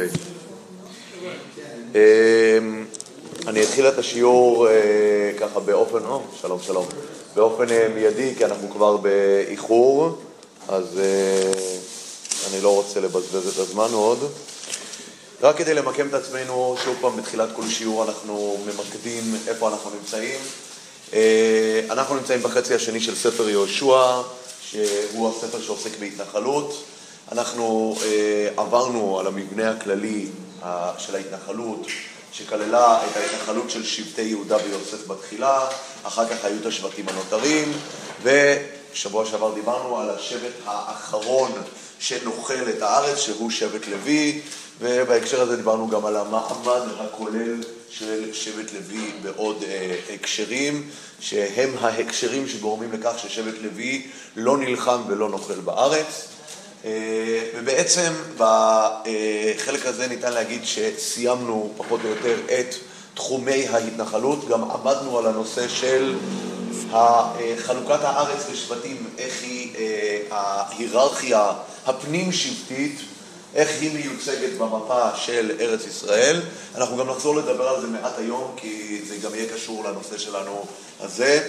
[0.00, 0.20] אוקיי.
[1.94, 2.84] אמ,
[3.46, 4.72] אני אתחיל את השיעור אה,
[5.40, 6.86] ככה באופן, או, שלום שלום,
[7.34, 10.18] באופן אה, מיידי, כי אנחנו כבר באיחור,
[10.68, 11.52] אז אה,
[12.50, 14.18] אני לא רוצה לבזבז את הזמן עוד.
[15.42, 20.40] רק כדי למקם את עצמנו, שוב פעם, בתחילת כל שיעור אנחנו ממקדים איפה אנחנו נמצאים.
[21.90, 24.22] אנחנו נמצאים בחצי השני של ספר יהושע,
[24.62, 26.84] שהוא הספר שעוסק בהתנחלות.
[27.32, 27.96] אנחנו
[28.56, 30.26] עברנו על המבנה הכללי
[30.98, 31.86] של ההתנחלות,
[32.32, 35.68] שכללה את ההתנחלות של שבטי יהודה ויוסף בתחילה,
[36.02, 37.72] אחר כך היו את השבטים הנותרים,
[38.22, 41.52] ושבוע שעבר דיברנו על השבט האחרון
[41.98, 44.40] שנוכל את הארץ, שהוא שבט לוי,
[44.80, 52.48] ובהקשר הזה דיברנו גם על המעמד הכולל של שבט לוי בעוד אה, הקשרים, שהם ההקשרים
[52.48, 54.06] שגורמים לכך ששבט לוי
[54.36, 56.28] לא נלחם ולא נוכל בארץ.
[56.84, 56.90] אה,
[57.54, 62.74] ובעצם בחלק הזה ניתן להגיד שסיימנו פחות או יותר את
[63.14, 66.14] תחומי ההתנחלות, גם עמדנו על הנושא של
[67.58, 71.52] חלוקת הארץ לשבטים, איך היא אה, ההיררכיה
[71.86, 72.98] הפנים-שבטית,
[73.54, 76.40] איך היא מיוצגת במפה של ארץ ישראל.
[76.74, 80.64] אנחנו גם נחזור לדבר על זה מעט היום, כי זה גם יהיה קשור לנושא שלנו
[81.00, 81.48] הזה.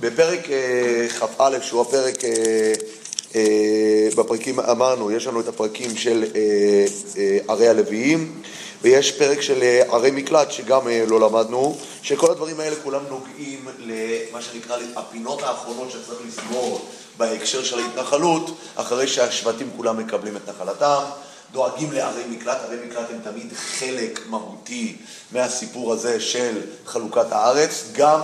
[0.00, 2.24] בפרק אה, כ"א, שהוא הפרק
[4.16, 6.40] בפרקים, אמרנו, יש לנו את הפרקים של אה,
[7.18, 8.42] אה, ערי הלוויים,
[8.82, 14.76] ויש פרק של ערי מקלט שגם לא למדנו, שכל הדברים האלה כולם נוגעים למה שנקרא
[14.96, 16.84] הפינות האחרונות שצריך לסגור
[17.18, 21.02] בהקשר של ההתנחלות, אחרי שהשבטים כולם מקבלים את נחלתם.
[21.52, 24.96] דואגים לערי מקלט, ערי מקלט הם תמיד חלק מהותי
[25.32, 28.20] מהסיפור הזה של חלוקת הארץ, גם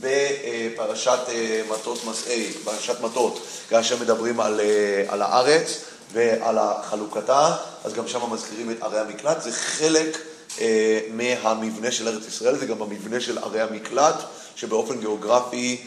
[0.00, 5.80] בפרשת אה, מטות מסעי, פרשת מטות, כאשר מדברים על, אה, על הארץ
[6.12, 10.18] ועל חלוקתה, אז גם שם מזכירים את ערי המקלט, זה חלק
[10.60, 14.14] אה, מהמבנה של ארץ ישראל, זה גם המבנה של ערי המקלט,
[14.56, 15.82] שבאופן גיאוגרפי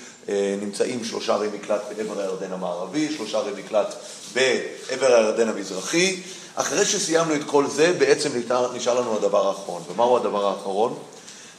[0.61, 3.95] נמצאים שלושה ערי מקלט בעבר הירדן המערבי, שלושה ערי מקלט
[4.33, 6.21] בעבר הירדן המזרחי.
[6.55, 8.29] אחרי שסיימנו את כל זה, בעצם
[8.73, 9.83] נשאר לנו הדבר האחרון.
[9.87, 10.99] ומהו הדבר האחרון?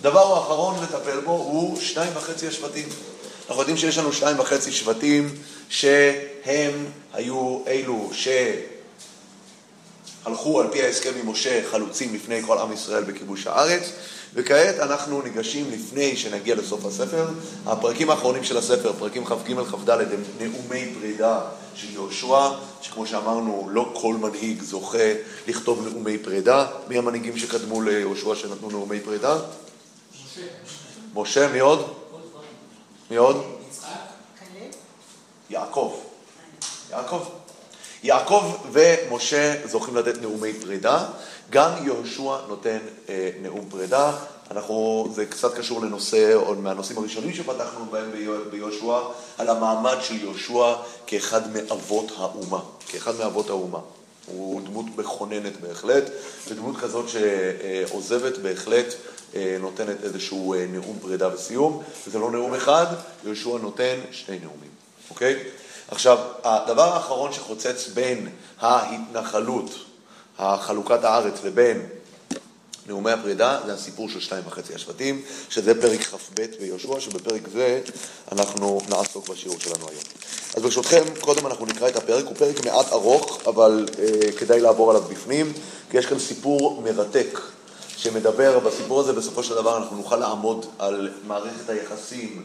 [0.04, 2.88] דבר האחרון לטפל בו הוא שניים וחצי השבטים.
[3.48, 5.34] אנחנו יודעים שיש לנו שניים וחצי שבטים
[5.68, 8.10] שהם היו אלו
[10.24, 13.82] שהלכו על פי ההסכם עם משה חלוצים לפני כל עם ישראל בכיבוש הארץ,
[14.34, 17.26] וכעת אנחנו ניגשים לפני שנגיע לסוף הספר.
[17.66, 21.40] הפרקים האחרונים של הספר, פרקים כ"ג כ"ד, הם נאומי פרידה
[21.74, 22.48] של יהושע,
[22.82, 25.12] שכמו שאמרנו, לא כל מנהיג זוכה
[25.48, 26.66] לכתוב נאומי פרידה.
[26.88, 29.36] מי המנהיגים שקדמו ליהושע שנתנו נאומי פרידה?
[31.14, 31.94] משה, מי עוד?
[33.10, 33.44] מי עוד?
[35.50, 35.94] יעקב.
[36.90, 37.24] יעקב.
[38.02, 41.06] יעקב ומשה זוכים לתת נאומי פרידה,
[41.50, 42.78] גם יהושע נותן
[43.08, 44.12] אה, נאום פרידה.
[44.50, 48.10] אנחנו, זה קצת קשור לנושא, או מהנושאים הראשונים שפתחנו בהם
[48.50, 48.98] ביהושע,
[49.38, 50.74] על המעמד של יהושע
[51.06, 53.78] כאחד מאבות האומה, כאחד מאבות האומה.
[54.26, 56.10] הוא דמות מכוננת בהחלט,
[56.48, 58.92] ודמות כזאת שעוזבת בהחלט אה,
[59.60, 62.86] נותנת איזשהו אה, נאום פרידה וסיום, וזה לא נאום אחד,
[63.24, 64.70] יהושע נותן שני נאומים,
[65.10, 65.36] אוקיי?
[65.88, 68.28] עכשיו, הדבר האחרון שחוצץ בין
[68.60, 69.70] ההתנחלות,
[70.38, 71.86] החלוקת הארץ, לבין
[72.86, 77.80] נאומי הפרידה, זה הסיפור של שתיים וחצי השבטים, שזה פרק כ"ב ביהושע, שבפרק זה
[78.32, 80.02] אנחנו נעסוק בשיעור שלנו היום.
[80.56, 84.90] אז ברשותכם, קודם אנחנו נקרא את הפרק, הוא פרק מעט ארוך, אבל אה, כדאי לעבור
[84.90, 85.52] עליו בפנים,
[85.90, 87.40] כי יש כאן סיפור מרתק
[88.04, 92.44] שמדבר, בסיפור הזה בסופו של דבר אנחנו נוכל לעמוד על מערכת היחסים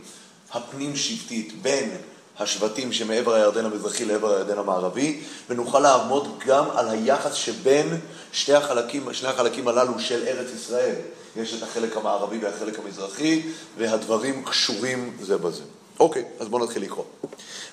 [0.52, 1.98] הפנים-שבטית בין
[2.40, 8.00] השבטים שמעבר הירדן המזרחי לעבר הירדן המערבי, ונוכל לעמוד גם על היחס שבין
[8.32, 10.96] שתי החלקים, שני החלקים הללו של ארץ ישראל.
[11.36, 13.42] יש את החלק המערבי והחלק המזרחי,
[13.78, 15.64] והדברים קשורים זה בזה.
[16.00, 17.06] אוקיי, אז בואו נתחיל לקרוא.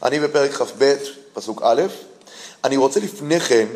[0.03, 0.94] אני בפרק כ"ב,
[1.32, 1.82] פסוק א',
[2.64, 3.66] אני רוצה לפני כן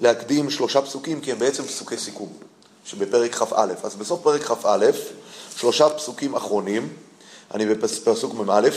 [0.00, 2.47] להקדים שלושה פסוקים, כי הם בעצם פסוקי סיכום.
[2.90, 3.72] שבפרק כ"א.
[3.82, 4.86] אז בסוף פרק כ"א,
[5.56, 6.88] שלושה פסוקים אחרונים,
[7.54, 8.68] אני בפסוק מ"א,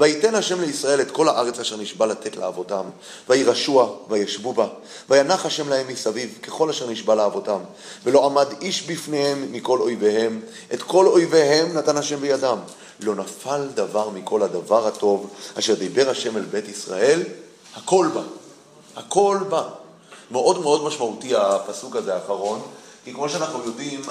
[0.00, 2.84] ויתן השם לישראל את כל הארץ אשר נשבע לתת לאבותם,
[3.28, 4.66] וירשוע וישבו בה,
[5.10, 7.58] וינח השם להם מסביב ככל אשר נשבע לאבותם,
[8.04, 10.40] ולא עמד איש בפניהם מכל אויביהם,
[10.74, 12.58] את כל אויביהם נתן השם בידם.
[13.00, 17.22] לא נפל דבר מכל הדבר הטוב אשר דיבר השם אל בית ישראל,
[17.74, 18.22] הכל בא,
[18.96, 19.68] הכל בא.
[20.30, 22.62] מאוד מאוד משמעותי הפסוק הזה האחרון,
[23.04, 24.02] כי כמו שאנחנו יודעים,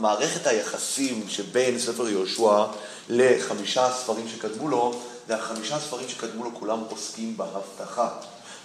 [0.00, 2.64] מערכת היחסים שבין ספר יהושע
[3.08, 8.08] לחמישה הספרים שקדמו לו, והחמישה הספרים שקדמו לו כולם עוסקים בהבטחה.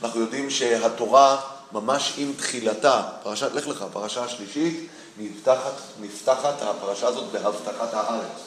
[0.04, 1.42] אנחנו יודעים שהתורה
[1.72, 4.88] ממש עם תחילתה, פרשת, לך לך, פרשה השלישית,
[5.18, 8.40] נפתחת, נפתחת הפרשה הזאת בהבטחת הארץ.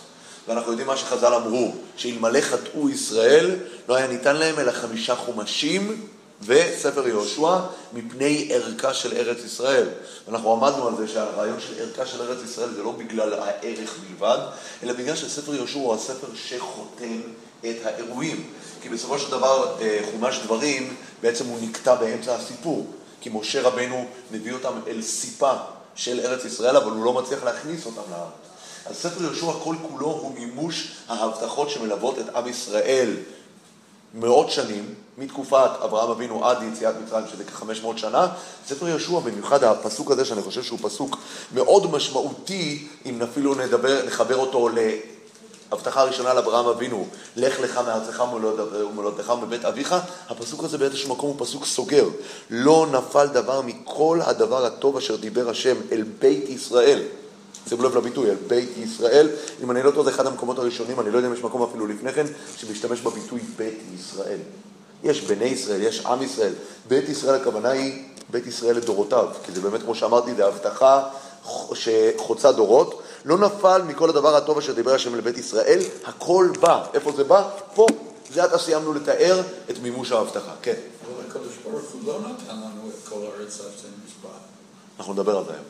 [0.49, 3.57] ואנחנו יודעים מה שחז"ל אמרו, שאלמלא חטאו ישראל,
[3.89, 6.07] לא היה ניתן להם אלא חמישה חומשים
[6.47, 7.59] וספר יהושע
[7.93, 9.89] מפני ערכה של ארץ ישראל.
[10.29, 14.39] אנחנו עמדנו על זה שהרעיון של ערכה של ארץ ישראל זה לא בגלל הערך בלבד,
[14.83, 17.21] אלא בגלל שספר יהושע הוא הספר שחותם
[17.61, 18.51] את האירועים.
[18.83, 22.87] כי בסופו של דבר אה, חומש דברים, בעצם הוא נקטע באמצע הסיפור.
[23.21, 25.53] כי משה רבנו מביא אותם אל סיפה
[25.95, 28.33] של ארץ ישראל, אבל הוא לא מצליח להכניס אותם לארץ.
[28.87, 33.11] אז ספר יהושע כל כולו הוא מימוש ההבטחות שמלוות את עם ישראל
[34.15, 38.29] מאות שנים, מתקופת אברהם אבינו עד יציאת מצרים, שזה כ-500 שנה.
[38.67, 41.19] ספר יהושע, במיוחד הפסוק הזה, שאני חושב שהוא פסוק
[41.55, 44.69] מאוד משמעותי, אם אפילו נדבר, נחבר אותו
[45.73, 47.07] להבטחה הראשונה לאברהם אבינו,
[47.37, 48.23] לך לך מארצך
[48.73, 49.95] ומולדתך מבית אביך,
[50.29, 52.09] הפסוק הזה באיזשהו מקום הוא פסוק סוגר.
[52.51, 57.03] לא נפל דבר מכל הדבר הטוב אשר דיבר השם אל בית ישראל.
[57.69, 59.29] שימו לב לביטוי, על בית ישראל.
[59.63, 61.87] אם אני לא טועה, זה אחד המקומות הראשונים, אני לא יודע אם יש מקום אפילו
[61.87, 62.27] לפני כן,
[62.57, 64.39] שמשתמש בביטוי בית ישראל.
[65.05, 66.53] יש בני ישראל, יש עם ישראל.
[66.89, 71.09] בית ישראל, הכוונה היא בית ישראל לדורותיו, כי זה באמת, כמו שאמרתי, זה הבטחה
[71.75, 73.03] שחוצה דורות.
[73.25, 76.85] לא נפל מכל הדבר הטוב אשר דיבר השם לבית ישראל, הכל בא.
[76.95, 77.49] איפה זה בא?
[77.75, 77.87] פה.
[78.35, 80.53] זה עתה סיימנו לתאר את מימוש ההבטחה.
[80.63, 80.75] כן.
[81.07, 84.35] אבל הקדוש ברוך הוא לא נתן לנו את כל הארץ עד שנשבע.
[84.99, 85.65] אנחנו נדבר על זה היום.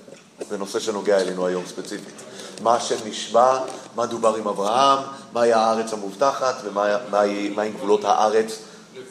[0.48, 2.14] זה נושא שנוגע אלינו היום ספציפית.
[2.62, 3.60] מה השם נשבע,
[3.96, 4.98] מה דובר עם אברהם,
[5.32, 8.58] מהי הארץ המובטחת ומהי גבולות הארץ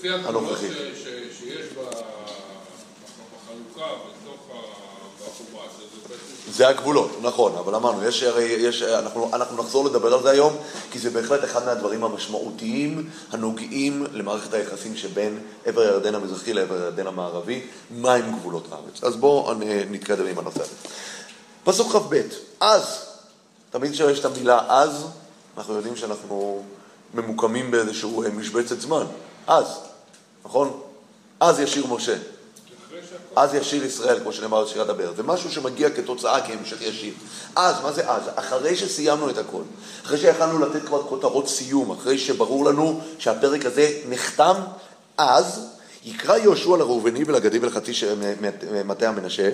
[0.04, 0.72] הנוכחית.
[0.72, 0.98] לפי הגבולות
[1.38, 2.22] שיש בחלוקה,
[6.52, 10.54] זה הגבולות, נכון, אבל אמרנו, יש, הרי, יש, אנחנו, אנחנו נחזור לדבר על זה היום,
[10.92, 17.08] כי זה בהחלט אחד מהדברים המשמעותיים הנוגעים למערכת היחסים שבין עבר הירדן המזרחי לעבר הירדן
[17.08, 19.04] המערבי, מהם גבולות הארץ.
[19.04, 19.54] אז בואו
[19.92, 20.74] נתקדם עם הנושא הזה.
[21.64, 22.22] פסוק כ"ב,
[22.60, 22.84] אז,
[23.70, 25.06] תמיד כשיש את המילה אז,
[25.58, 26.64] אנחנו יודעים שאנחנו
[27.14, 29.06] ממוקמים באיזשהו משבצת זמן.
[29.48, 29.66] אז,
[30.46, 30.82] נכון?
[31.40, 32.16] אז ישיר משה.
[33.36, 35.14] אז ישיר ישראל, כמו שנאמר בשירת הבאר.
[35.16, 37.14] זה משהו שמגיע כתוצאה, כהמשך ישיר.
[37.56, 38.24] אז, מה זה אז?
[38.36, 39.62] אחרי שסיימנו את הכל,
[40.06, 44.56] אחרי שיכלנו לתת כבר כותרות סיום, אחרי שברור לנו שהפרק הזה נחתם,
[45.18, 45.68] אז
[46.06, 47.92] יקרא יהושע לראובני ולגדי ולחצי
[48.86, 49.50] מטה המנשה,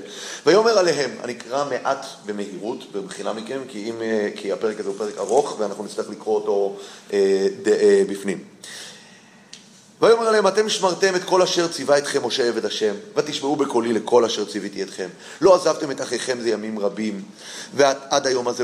[0.46, 3.96] ויאמר עליהם, אני אקרא מעט במהירות, במחילה מכם, כי, אם,
[4.36, 6.76] כי הפרק הזה הוא פרק ארוך ואנחנו נצטרך לקרוא אותו
[7.14, 8.57] אה, ד, אה, בפנים.
[10.02, 14.26] ויאמר עליהם, אתם שמרתם את כל אשר ציווה אתכם משה עבד השם, ותשמעו בקולי לכל
[14.26, 15.08] אשר ציוויתי אתכם.
[15.42, 17.22] לא עזבתם את אחיכם זה ימים רבים,
[17.74, 18.64] ועד היום הזה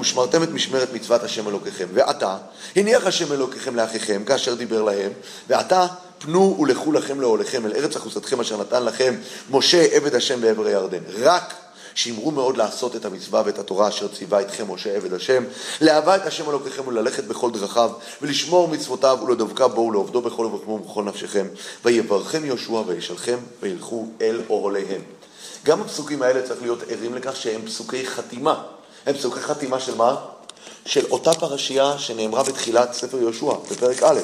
[0.00, 1.86] ושמרתם את משמרת מצוות השם אלוקיכם.
[1.94, 2.36] ועתה,
[2.76, 5.12] הניח השם אלוקיכם לאחיכם, כאשר דיבר להם,
[5.48, 5.86] ועתה
[6.18, 9.14] פנו ולכו לכם לאוהליכם אל ארץ אחוזתכם אשר נתן לכם
[9.50, 11.02] משה עבד השם בעבר הירדן.
[11.18, 11.54] רק
[11.94, 15.44] שימרו מאוד לעשות את המצווה ואת התורה אשר ציווה אתכם משה עבד השם,
[15.80, 17.90] לאהבה את השם אלוקיכם וללכת בכל דרכיו,
[18.22, 21.46] ולשמור מצוותיו ולדבקה בו ולעובדו בכל ובכמו ובכל נפשכם.
[21.84, 25.00] ויברכם יהושע וישלכם וילכו אל אוהליהם.
[25.64, 28.62] גם הפסוקים האלה צריך להיות ערים לכך שהם פסוקי חתימה.
[29.06, 30.16] הם פסוקי חתימה של מה?
[30.86, 34.20] של אותה פרשייה שנאמרה בתחילת ספר יהושע, בפרק א'.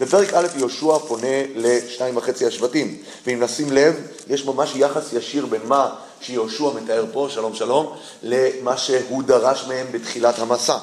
[0.00, 3.94] בפרק א' יהושע פונה לשניים וחצי השבטים, ואם נשים לב,
[4.28, 9.86] יש ממש יחס ישיר בין מה שיהושע מתאר פה, שלום שלום, למה שהוא דרש מהם
[9.90, 10.76] בתחילת המסע.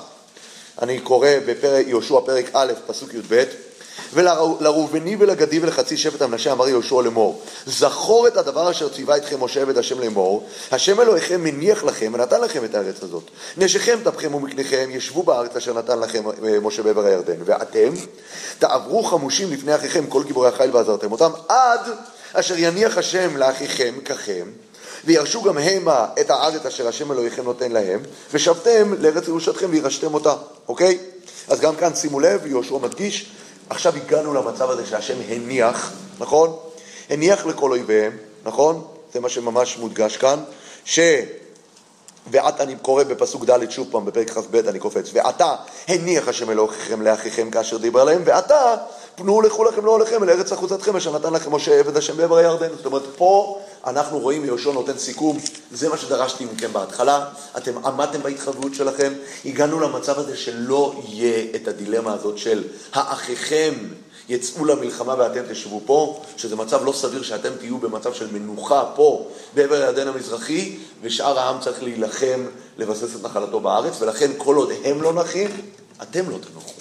[0.82, 1.30] אני קורא
[1.62, 3.44] ביהושע פרק א', פסוק י"ב,
[4.14, 9.62] ולראובני ולגדי ולחצי שבט המנשה אמר יהושע לאמור, זכור את הדבר אשר ציווה אתכם משה
[9.62, 13.24] עבד השם לאמור, השם אלוהיכם מניח לכם ונתן לכם את הארץ הזאת.
[13.58, 17.38] נשיכם, טפכם ומקניכם, ישבו בארץ אשר נתן לכם אה, משה בעבר הירדן.
[17.46, 17.94] ואתם
[18.60, 21.82] תעברו חמושים לפני אחיכם כל גיבורי החיל ועזרתם אותם, עד
[22.34, 24.46] אשר יניח השם לאחיכם ככם,
[25.06, 28.00] וירשו גם המה את הארץ אשר השם אלוהיכם נותן להם,
[28.34, 30.34] ושבתם לארץ ירושתכם וירשתם אותה,
[30.68, 30.98] אוקיי?
[31.48, 33.32] אז גם כאן שימו לב, יהושע מדגיש,
[33.70, 36.56] עכשיו הגענו למצב הזה שהשם הניח, נכון?
[37.10, 38.88] הניח לכל אויביהם, נכון?
[39.14, 40.40] זה מה שממש מודגש כאן,
[40.86, 41.00] ש...
[42.32, 45.56] ועתה אני קורא בפסוק ד' שוב פעם, בפרק כ"ב אני קופץ, ועתה
[45.88, 48.76] הניח השם אלוהיכם לאחיכם כאשר דיבר עליהם, ועתה
[49.16, 52.38] פנו לכו לכם לא לכם אל ארץ אחוזתכם אשר נתן לכם משה עבד השם בעבר
[52.38, 52.70] הירדן.
[52.78, 55.38] זאת אומרת, פה אנחנו רואים יהושע נותן סיכום,
[55.72, 57.26] זה מה שדרשתי מכם בהתחלה,
[57.58, 59.14] אתם עמדתם בהתחייבות שלכם,
[59.46, 63.74] הגענו למצב הזה שלא יהיה את הדילמה הזאת של האחיכם
[64.30, 69.28] יצאו למלחמה ואתם תשבו פה, שזה מצב לא סביר שאתם תהיו במצב של מנוחה פה,
[69.54, 72.46] בעבר הירדן המזרחי, ושאר העם צריך להילחם,
[72.78, 75.50] לבסס את נחלתו בארץ, ולכן כל עוד הם לא נחים,
[76.02, 76.74] אתם לא תנוחו.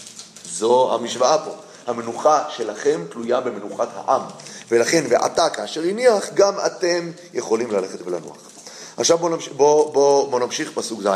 [0.51, 1.51] זו המשוואה פה.
[1.87, 4.23] המנוחה שלכם תלויה במנוחת העם.
[4.71, 8.37] ולכן, ועתה כאשר הניח, גם אתם יכולים ללכת ולנוח.
[8.97, 11.09] עכשיו בואו נמשיך, בוא, בוא, בוא נמשיך פסוק ז'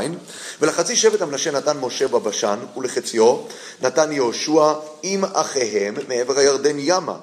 [0.60, 3.36] ולחצי שבט המנשה נתן משה בבשן ולחציו
[3.82, 4.72] נתן יהושע
[5.02, 7.16] עם אחיהם מעבר הירדן ימה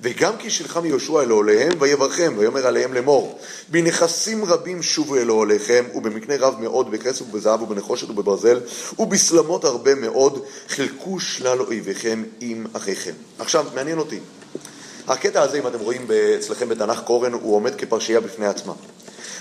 [0.00, 3.38] וגם כי שילחם יהושע אל אוהליהם ויברכם ויאמר עליהם לאמור
[3.68, 8.60] בנכסים רבים שובו אל אוהליכם ובמקנה רב מאוד בכסף ובזהב ובנחושת ובברזל
[8.98, 13.12] ובסלמות הרבה מאוד חילקו שלל אויביכם עם אחיכם.
[13.38, 14.20] עכשיו מעניין אותי
[15.08, 16.06] הקטע הזה אם אתם רואים
[16.38, 18.72] אצלכם בתנ"ך קורן הוא עומד כפרשייה בפני עצמה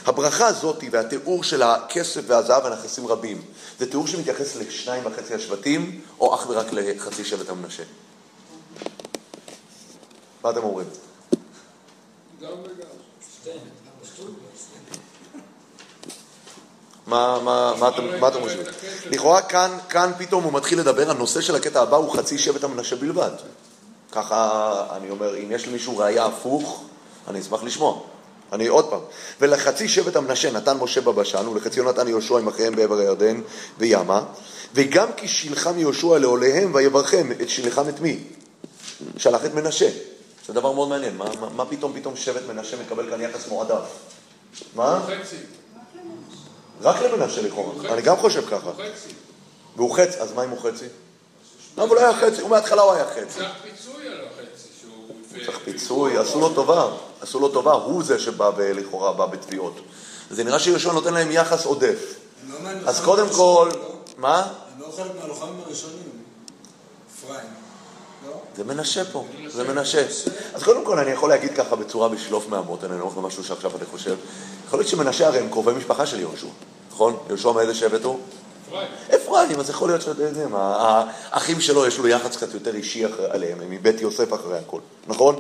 [0.06, 3.42] הברכה הזאת והתיאור של הכסף והזהב והנכסים רבים,
[3.80, 7.84] זה תיאור שמתייחס לשניים וחצי השבטים, או אך ורק לחצי שבט המנשה?
[10.46, 10.88] מה אתם אומרים?
[17.08, 18.66] מה, מה, מה, אתם, מה אתם חושבים?
[19.06, 22.96] לכאורה כאן, כאן פתאום הוא מתחיל לדבר, הנושא של הקטע הבא הוא חצי שבט המנשה
[22.96, 23.32] בלבד.
[24.12, 26.84] ככה אני אומר, אם יש למישהו ראייה הפוך,
[27.28, 28.02] אני אשמח לשמוע.
[28.54, 29.02] אני עוד פעם,
[29.42, 33.42] ולחצי שבט המנשה נתן משה בבשן, ולחציו נתן יהושע עם אחיהם בעבר הירדן
[33.78, 34.24] וימה,
[34.74, 38.20] וגם כי שילחם יהושע לעוליהם ויברכם, את שילחם את מי?
[39.18, 39.90] שלח את מנשה.
[40.48, 43.86] זה דבר מאוד מעניין, מה, מה, מה פתאום פתאום שבט מנשה מקבל כאן יחס מועדף?
[44.76, 45.06] מה?
[46.82, 48.72] רק למנשה לכאורה, אני גם חושב ככה.
[49.76, 50.86] והוא חצי, אז מה אם הוא חצי?
[51.78, 53.26] לא, אבל לא היה חצי, הוא מההתחלה הוא היה חצי.
[53.26, 55.46] צריך פיצוי על החצי שהוא...
[55.46, 56.88] צריך פיצוי, עשו לו טובה,
[57.22, 59.74] עשו לו טובה, הוא זה שבא לכאורה בא בתביעות.
[60.30, 62.16] זה נראה שיהושע נותן להם יחס עודף.
[62.50, 63.96] לא מהלוחמים אז קודם כל, לא?
[64.18, 64.42] מה?
[64.42, 66.10] הם לא חלק מהלוחמים הראשונים.
[67.16, 67.65] אפרים.
[68.56, 70.06] זה מנשה פה, זה מנשה.
[70.54, 73.72] אז קודם כל אני יכול להגיד ככה בצורה בשלוף מהמות, אני לא אומר משהו שעכשיו
[73.78, 74.16] אני חושב.
[74.68, 76.48] יכול להיות שמנשה הרי הם קרובי משפחה של יהושע,
[76.92, 77.18] נכון?
[77.28, 78.20] יהושע מאיזה שבט הוא?
[79.16, 79.60] אפרים.
[79.60, 83.70] אז יכול להיות שאתם יודעים, האחים שלו יש לו יחס קצת יותר אישי עליהם, הם
[83.70, 85.36] מבית יוסף אחרי הכל, נכון?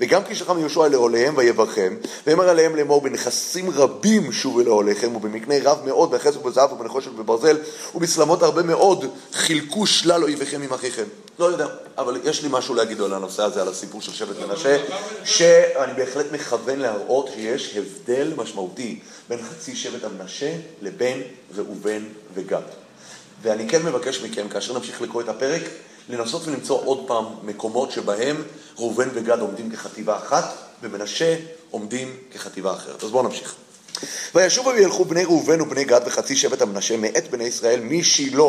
[0.00, 1.96] וגם כי שכם יהושע לעוליהם ויברכם,
[2.26, 7.58] ואמר עליהם לאמור בנכסים רבים שובו לעוליכם, ובמקנה רב מאוד, בכסף ובזהב ובנחושת ובברזל,
[7.94, 11.04] ובסלמות הרבה מאוד, חילקו שלל אויביכם עם אחיכם.
[11.38, 11.66] לא יודע,
[11.98, 14.84] אבל יש לי משהו להגיד על הנושא הזה, על הסיפור של שבט מנשה,
[15.24, 18.98] שאני בהחלט מכוון להראות שיש הבדל משמעותי
[19.28, 21.22] בין חצי שבט המנשה לבין
[21.56, 22.62] ראובן וגד.
[23.42, 25.62] ואני כן מבקש מכם, כאשר נמשיך לקרוא את הפרק,
[26.08, 28.36] לנסות ולמצוא עוד פעם מקומות שבהם
[28.78, 31.36] ראובן וגד עומדים כחטיבה אחת, ומנשה
[31.70, 33.04] עומדים כחטיבה אחרת.
[33.04, 33.54] אז בואו נמשיך.
[34.34, 38.42] וישובו וילכו בני ראובן ובני גד וחצי שבט המנשה מאת בני ישראל משילה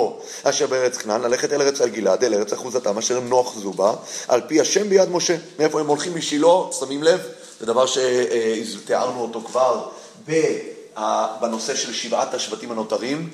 [0.43, 3.93] אשר בארץ כנען ללכת אל ארץ על גלעד אל ארץ אחוזתם אשר הם נוחזו בה
[4.27, 5.37] על פי השם ביד משה.
[5.59, 6.47] מאיפה הם הולכים משילה,
[6.79, 7.19] שמים לב?
[7.59, 9.89] זה דבר שתיארנו אותו כבר
[11.41, 13.29] בנושא של שבעת השבטים הנותרים,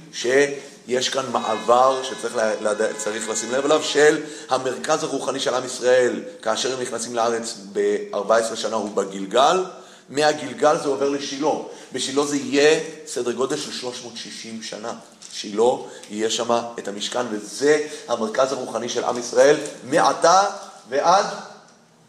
[0.88, 6.22] שיש כאן מעבר שצריך לה- צריך לשים לב אליו, של המרכז הרוחני של עם ישראל,
[6.42, 9.64] כאשר הם נכנסים לארץ ב-14 שנה הוא בגלגל,
[10.10, 11.50] מהגלגל זה עובר לשילה.
[11.94, 14.94] בשילה זה יהיה סדר גודל של 360 שנה.
[15.34, 15.64] שילה
[16.10, 20.44] יהיה שם את המשכן, וזה המרכז הרוחני של עם ישראל, מעתה
[20.90, 21.26] ועד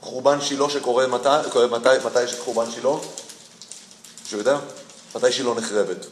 [0.01, 1.29] חורבן שילה שקורה מתי,
[1.71, 2.91] מתי, מתי יש את חורבן שילה?
[4.23, 4.59] מישהו יודע?
[5.15, 6.07] מתי שילה נחרבת?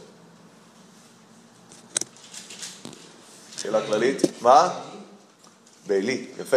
[3.63, 4.23] שאלה כללית?
[4.41, 4.69] מה?
[5.87, 6.57] בעלי, יפה.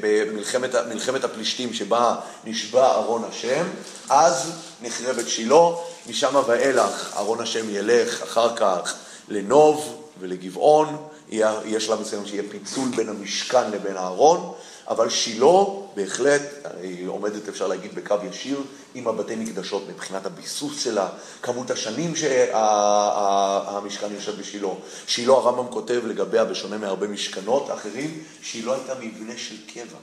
[0.00, 3.66] במלחמת הפלישתים שבה נשבע ארון השם,
[4.08, 5.66] אז נחרבת שילה,
[6.06, 8.94] משם ואילך ארון השם ילך אחר כך
[9.28, 10.96] לנוב ולגבעון,
[11.28, 14.52] יהיה שלב מסוים שיהיה פיצול בין המשכן לבין הארון,
[14.90, 16.42] אבל שילה בהחלט,
[16.82, 18.62] היא עומדת אפשר להגיד בקו ישיר
[18.94, 21.08] עם הבתי מקדשות מבחינת הביסוס שלה,
[21.42, 24.68] כמות השנים שהמשכן יושב בשילה.
[25.06, 29.98] שילה הרמב"ם כותב לגביה, בשונה מהרבה משכנות אחרים, שילה הייתה מבנה של קבע,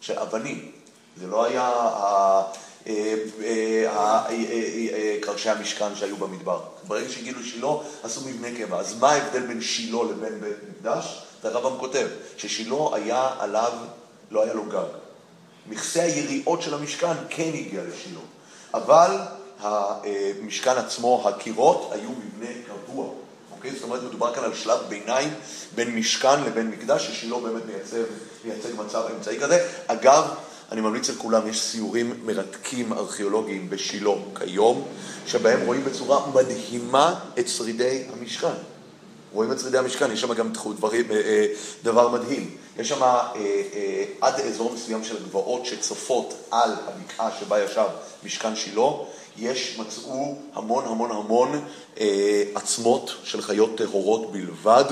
[0.00, 0.70] של אבנים.
[1.20, 1.70] זה לא היה
[2.86, 4.26] אה, אה,
[4.92, 6.60] אה, קרשי המשכן שהיו במדבר.
[6.88, 7.68] ברגע שהגיעו לשילה,
[8.02, 8.78] עשו מבנה קבע.
[8.78, 11.22] אז מה ההבדל בין שילה לבין בית מקדש?
[11.44, 12.06] הרמב"ם כותב,
[12.36, 13.72] ששילה היה עליו,
[14.32, 14.84] לא היה לו גג.
[15.68, 18.20] מכסה היריעות של המשכן כן הגיע לשילה,
[18.74, 19.16] אבל
[19.60, 23.08] המשכן עצמו, הקירות, היו מבנה קבוע.
[23.52, 23.70] אוקיי?
[23.74, 25.34] זאת אומרת, מדובר כאן על שלב ביניים
[25.74, 28.02] בין משכן לבין מקדש, ששילה באמת מייצג,
[28.44, 29.68] מייצג מצב אמצעי כזה.
[29.86, 30.24] אגב,
[30.72, 34.88] אני ממליץ לכולם, יש סיורים מרתקים ארכיאולוגיים בשילה כיום,
[35.26, 38.71] שבהם רואים בצורה מדהימה את שרידי המשכן.
[39.32, 41.46] רואים את שרידי המשכן, יש שם גם דברים, אה, אה,
[41.82, 42.56] דבר מדהים.
[42.78, 47.86] יש שם אה, עד אזור מסוים של גבעות שצופות על הבקעה שבה ישב
[48.24, 48.90] משכן שילה,
[49.38, 51.64] יש, מצאו המון המון המון
[52.54, 54.84] עצמות של חיות טהורות בלבד,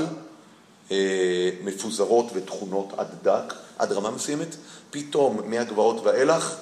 [1.65, 4.57] מפוזרות ותכונות עד דק, עד רמה מסוימת,
[4.91, 6.57] פתאום מהגבעות ואילך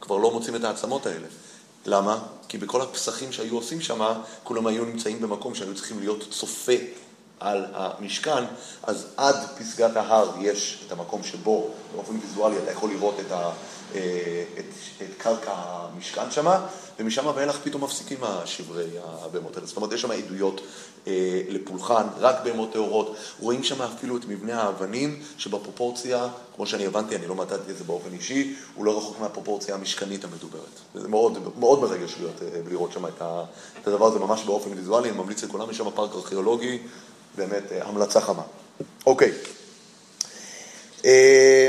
[0.00, 1.26] כבר לא מוצאים את העצמות האלה.
[1.86, 2.18] למה?
[2.48, 4.12] כי בכל הפסחים שהיו עושים שם,
[4.44, 6.72] כולם היו נמצאים במקום שהיו צריכים להיות צופה
[7.40, 8.44] על המשכן,
[8.82, 13.50] אז עד פסגת ההר יש את המקום שבו באופן ויזואלי אתה יכול לראות את, ה,
[13.94, 14.64] אה, את,
[15.02, 16.46] את קרקע המשכן שם,
[16.98, 19.66] ומשם ואילך פתאום מפסיקים השברי הבהמות האלה.
[19.66, 20.60] זאת אומרת, יש שם עדויות
[21.06, 23.16] אה, לפולחן, רק בהמות טהורות.
[23.40, 27.84] רואים שם אפילו את מבנה האבנים, שבפרופורציה, כמו שאני הבנתי, אני לא מצאתי את זה
[27.84, 30.80] באופן אישי, הוא לא רחוק מהפרופורציה המשכנית המדוברת.
[30.94, 35.18] זה מאוד, מאוד מרגש להיות, אה, לראות שם את הדבר הזה ממש באופן ויזואלי, אני
[35.18, 36.78] ממליץ לכולם, יש שם פארק ארכיאולוגי,
[37.36, 38.42] באמת אה, המלצה חמה.
[39.06, 39.32] אוקיי.
[41.04, 41.68] אה,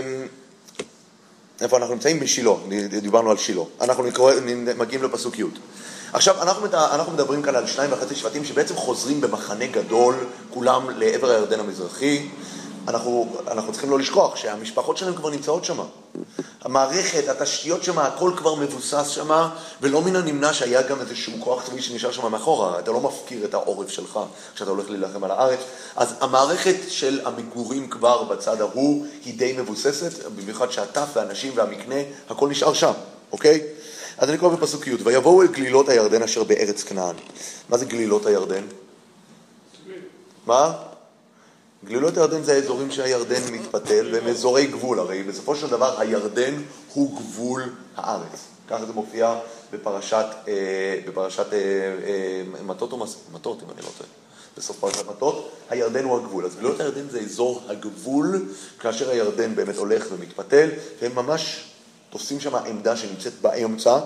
[1.62, 2.20] איפה אנחנו נמצאים?
[2.20, 2.52] בשילה,
[3.02, 3.62] דיברנו על שילה.
[3.82, 4.34] אנחנו נקרא,
[4.78, 5.44] מגיעים לפסוק י'.
[6.14, 6.44] עכשיו,
[6.74, 10.16] אנחנו מדברים כאן על שניים וחצי שבטים שבעצם חוזרים במחנה גדול,
[10.50, 12.30] כולם לעבר הירדן המזרחי.
[12.88, 15.80] אנחנו, אנחנו צריכים לא לשכוח שהמשפחות שלהם כבר נמצאות שם.
[16.62, 19.48] המערכת, התשתיות שם, הכל כבר מבוסס שם,
[19.82, 22.80] ולא מן הנמנע שהיה גם איזשהו כוח צבאי שנשאר שם מאחורה.
[22.80, 24.20] אתה לא מפקיר את העורף שלך
[24.56, 25.60] כשאתה הולך להילחם על הארץ.
[25.96, 32.50] אז המערכת של המגורים כבר בצד ההוא היא די מבוססת, במיוחד שהטף והאנשים והמקנה, הכל
[32.50, 32.92] נשאר שם,
[33.32, 33.62] אוקיי?
[34.18, 37.16] אז אני קורא בפסוק י', ויבואו אל גלילות הירדן אשר בארץ כנען.
[37.70, 38.64] מה זה גלילות הירדן?
[40.46, 40.87] מה?
[41.86, 46.54] גלילות הירדן זה האזורים שהירדן מתפתל, והם אזורי גבול, הרי בסופו של דבר הירדן
[46.94, 47.64] הוא גבול
[47.96, 48.46] הארץ.
[48.70, 49.40] ככה זה מופיע
[49.74, 54.10] בפרשת, אה, בפרשת אה, אה, מטות או מטות, אם אני לא טועה.
[54.58, 56.46] בסוף פרשת מטות, הירדן הוא הגבול.
[56.46, 58.46] אז גלילות הירדן זה אזור הגבול,
[58.80, 60.70] כאשר הירדן באמת הולך ומתפתל,
[61.02, 61.72] והם ממש
[62.10, 64.00] תופסים שם עמדה שנמצאת באמצע.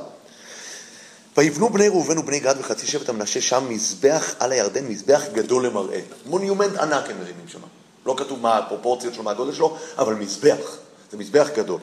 [1.38, 6.00] ויבנו בני ראובן ובני גד וחצי שבט המנשה שם מזבח על הירדן, מזבח גדול למראה.
[6.26, 7.60] מוניומנט ענק הם מרימים שם.
[8.06, 10.78] לא כתוב מה הפרופורציות שלו, מה הגודל שלו, אבל מזבח.
[11.12, 11.80] זה מזבח גדול.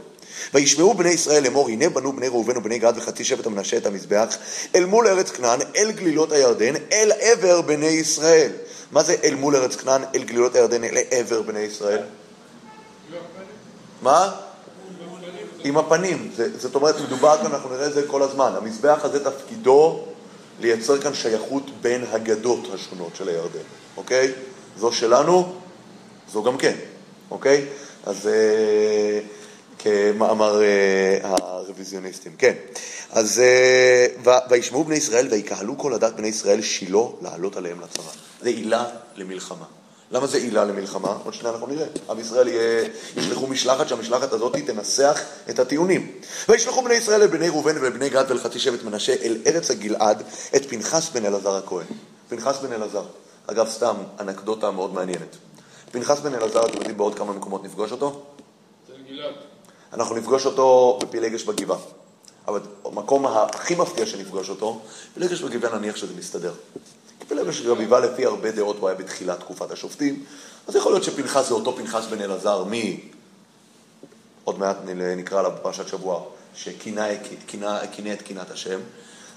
[0.54, 4.36] וישמעו בני ישראל לאמור, הנה בנו בני ראובן ובני גד וחצי שבט המנשה את המזבח,
[4.74, 8.50] אל מול ארץ כנען, אל גלילות הירדן, אל עבר בני ישראל.
[8.92, 12.02] מה זה אל מול ארץ כנען, אל גלילות הירדן, אל עבר בני ישראל?
[14.02, 14.47] מה?
[15.64, 16.30] עם הפנים.
[16.36, 18.52] זה, זאת אומרת, מדובר כאן, אנחנו נראה את זה כל הזמן.
[18.56, 20.04] המזבח הזה תפקידו
[20.60, 23.58] לייצר כאן שייכות בין הגדות השונות של הירדן,
[23.96, 24.32] אוקיי?
[24.78, 25.52] זו שלנו,
[26.32, 26.74] זו גם כן,
[27.30, 27.66] אוקיי?
[28.06, 29.20] אז אה,
[29.78, 32.54] כמאמר אה, הרוויזיוניסטים, כן.
[33.10, 34.06] אז אה,
[34.50, 38.10] וישמעו בני ישראל ויקהלו כל הדת בני ישראל שילה לעלות עליהם לצבא.
[38.40, 38.84] זה עילה
[39.16, 39.64] למלחמה.
[40.10, 41.16] למה זה עילה למלחמה?
[41.24, 41.86] עוד שנייה אנחנו נראה.
[42.10, 46.12] עם ישראל יהיה, ישלחו משלחת, שהמשלחת הזאת תנסח את הטיעונים.
[46.48, 49.70] וישלחו בני ישראל אל בני ראובן ואל בני גד ואל חצי שבט מנשה אל ארץ
[49.70, 50.22] הגלעד
[50.56, 51.86] את פנחס בן אלעזר הכהן.
[52.28, 53.04] פנחס בן אלעזר.
[53.46, 55.36] אגב, סתם אנקדוטה מאוד מעניינת.
[55.92, 58.22] פנחס בן אלעזר, אתם יודעים בעוד כמה מקומות נפגוש אותו?
[59.92, 61.78] אנחנו נפגוש אותו בפילגש בגבעה.
[62.48, 64.80] אבל המקום הכי מפתיע שנפגוש אותו,
[65.14, 66.52] פילגש בגבעה נניח שזה מסתדר.
[67.28, 70.24] פילגש רביבה לפי הרבה דעות הוא היה בתחילת תקופת השופטים,
[70.66, 72.72] אז יכול להיות שפנחס זה אותו פנחס בן אלעזר מ...
[74.44, 74.76] עוד מעט
[75.16, 77.12] נקרא עליו בפרשת שבוע, שכינה
[78.12, 78.80] את קינת השם.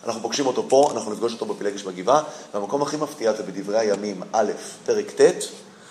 [0.06, 2.24] אנחנו פוגשים אותו פה, אנחנו נפגוש אותו בפילגש בגבעה,
[2.54, 4.52] והמקום הכי מפתיע זה בדברי הימים, א',
[4.86, 5.46] פרק ט',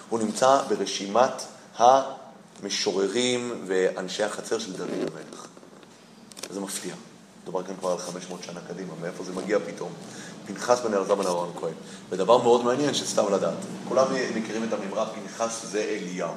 [0.09, 1.43] הוא נמצא ברשימת
[1.77, 5.47] המשוררים ואנשי החצר של דוד המלך.
[6.51, 6.95] זה מפתיע.
[7.43, 9.93] מדובר כאן כבר על 500 שנה קדימה, מאיפה זה מגיע פתאום?
[10.55, 11.73] פנחס בן אלעזר בן אהרון כהן.
[12.11, 13.55] ודבר מאוד מעניין שסתם לדעת,
[13.89, 16.33] כולם מכירים את המימרה פנחס זה אליהו.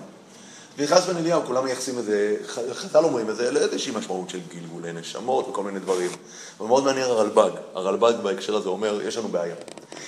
[0.76, 2.36] פנחס בן אליהו, כולם מייחסים את זה,
[2.73, 6.12] חז"ל אומרים את זה, לאיזושהי משמעות של גלגולי נשמות וכל מיני דברים.
[6.60, 9.56] אבל מאוד מעניין הרלב"ג, הרלב"ג בהקשר הזה אומר, יש לנו בעיה.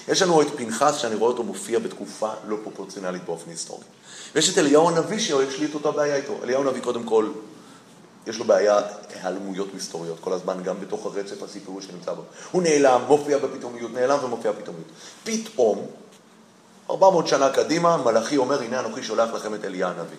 [0.07, 3.83] יש לנו את פנחס שאני רואה אותו מופיע בתקופה לא פרופורציונלית באופן היסטורי.
[4.35, 6.33] ויש את אליהו הנביא שיש לי את אותה בעיה איתו.
[6.43, 7.27] אליהו הנביא קודם כל
[8.27, 8.79] יש לו בעיה
[9.13, 12.21] היעלמויות מסתוריות כל הזמן, גם בתוך הרצף הסיפורי שנמצא בו.
[12.51, 14.87] הוא נעלם, מופיע בפתאומיות, נעלם ומופיע בפתאומיות.
[15.23, 15.87] פתאום,
[16.89, 20.17] 400 שנה קדימה, מלאכי אומר, הנה אנוכי שולח לכם את אליה הנביא.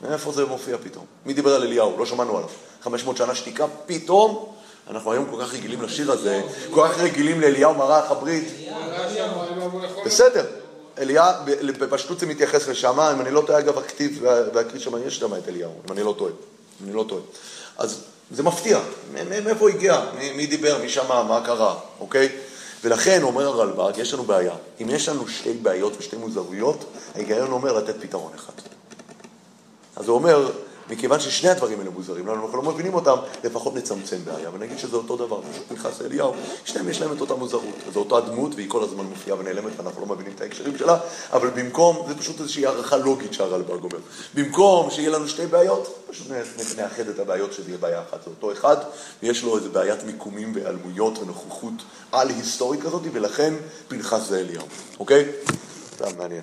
[0.00, 1.04] מאיפה זה מופיע פתאום?
[1.26, 1.98] מי דיבר על אליהו?
[1.98, 2.48] לא שמענו עליו.
[2.82, 4.52] 500 שנה שתיקה, פתאום,
[4.90, 8.44] אנחנו היום כל כך רגילים לשיר הזה, כל כך רגילים לאליהו מרח הברית.
[10.06, 10.46] בסדר.
[10.98, 11.32] אליה,
[11.78, 14.18] בפשטות זה מתייחס לשם, אם אני לא טועה, אגב, הכתיב
[14.54, 16.32] והכתיב שם, יש שם את אליהו, אם אני לא טועה.
[16.84, 17.22] אני לא טועה.
[17.78, 18.80] אז זה מפתיע,
[19.44, 20.00] מאיפה הגיע?
[20.36, 20.78] מי דיבר?
[20.82, 21.22] מי שמע?
[21.22, 21.74] מה קרה?
[22.00, 22.28] אוקיי?
[22.84, 24.54] ולכן, אומר הרלב"ג, יש לנו בעיה.
[24.80, 26.84] אם יש לנו שתי בעיות ושתי מוזרויות,
[27.14, 28.52] ההיגיון אומר לתת פתרון אחד.
[29.96, 30.50] אז הוא אומר,
[30.90, 34.96] מכיוון ששני הדברים האלה מוזרים לנו, אנחנו לא מבינים אותם, לפחות נצמצם בעיה, ונגיד שזה
[34.96, 37.74] אותו דבר, פשוט פנחס אליהו, שניהם יש להם את אותה מוזרות.
[37.92, 40.98] זו אותה דמות, והיא כל הזמן מופיעה ונעלמת, ואנחנו לא מבינים את ההקשרים שלה,
[41.32, 43.98] אבל במקום, זה פשוט איזושהי הערכה לוגית שהרלב"ג אומר.
[44.34, 46.26] במקום שיהיה לנו שתי בעיות, פשוט
[46.76, 48.24] נאחד את הבעיות שזה יהיה בעיה אחת.
[48.24, 48.76] זה אותו אחד,
[49.22, 51.74] ויש לו איזה בעיית מיקומים והיעלמויות ונוכחות
[52.12, 53.54] על היסטורית כזאת, ולכן
[53.88, 54.66] פנחס זה אליהו,
[55.00, 55.24] אוקיי?
[55.94, 56.42] סתם מעניין.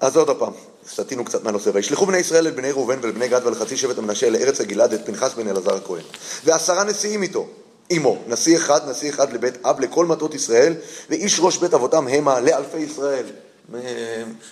[0.00, 0.52] אז עוד פעם,
[0.94, 1.70] סטינו קצת מהנושא.
[1.74, 4.92] וישלחו בני ישראל אל בני ראובן ואל בני גד ואל חצי שבט המנשה לארץ הגלעד
[4.92, 6.02] את פנחס בן אלעזר הכהן.
[6.44, 7.46] ועשרה נשיאים איתו,
[7.90, 10.74] עמו, נשיא אחד, נשיא אחד לבית אב לכל מטות ישראל,
[11.10, 13.26] ואיש ראש בית אבותם המה לאלפי ישראל.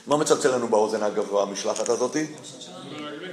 [0.07, 2.27] מה מצלצל לנו באוזן אגב המשלחת הזאתי?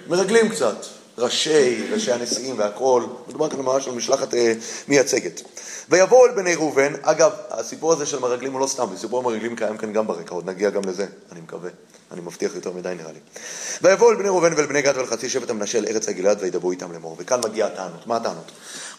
[0.07, 0.75] מרגלים קצת.
[1.17, 4.53] ראשי, ראשי הנשיאים והכל, מדובר כאן ממש על משלחת אה,
[4.87, 5.41] מייצגת.
[5.89, 9.77] ויבואו אל בני ראובן, אגב, הסיפור הזה של מרגלים הוא לא סתם, סיפור המרגלים קיים
[9.77, 11.69] כאן גם ברקע, עוד נגיע גם לזה, אני מקווה.
[12.15, 13.19] אני מבטיח יותר מדי נראה לי.
[13.81, 16.71] ויבואו אל בני ראובן ואל בני גד ואל חצי שבט המנשה אל ארץ הגלעד וידברו
[16.71, 17.15] איתם לאמור.
[17.19, 18.07] וכאן מגיע הטענות.
[18.07, 18.51] מה הטענות?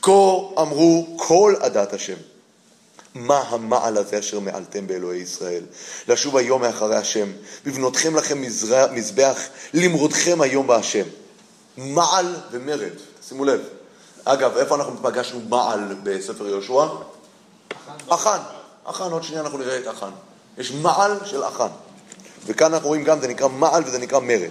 [0.02, 0.12] כה
[0.62, 2.16] אמרו כל עדת השם.
[3.14, 5.64] מה המעל הזה אשר מעלתם באלוהי ישראל?
[6.08, 7.28] לשוב היום מאחרי השם,
[7.66, 9.38] בבנותכם לכם מזרע, מזבח,
[9.74, 11.04] למרודכם היום בהשם.
[11.76, 12.92] מעל ומרד,
[13.28, 13.60] שימו לב.
[14.24, 16.86] אגב, איפה אנחנו פגשנו מעל בספר יהושע?
[18.08, 18.38] אחן.
[18.84, 20.10] אחן, עוד שנייה אנחנו נראה את אחן.
[20.58, 21.68] יש מעל של אחן.
[22.46, 24.50] וכאן אנחנו רואים גם, זה נקרא מעל וזה נקרא מרד.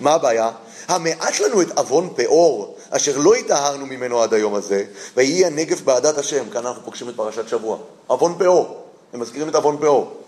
[0.00, 0.50] מה הבעיה?
[0.88, 4.84] המעט לנו את עוון פאור, אשר לא היטהרנו ממנו עד היום הזה,
[5.16, 6.50] ויהי הנגף בעדת השם.
[6.50, 7.78] כאן אנחנו פוגשים את פרשת שבוע.
[8.06, 8.82] עוון פאור.
[9.12, 10.22] הם מזכירים את עוון פאור.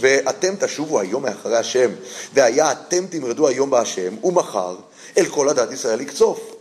[0.00, 1.90] ואתם תשובו היום מאחרי השם,
[2.34, 4.76] והיה אתם תמרדו היום בהשם, ומחר
[5.18, 6.54] אל כל עדת ישראל לקצוף.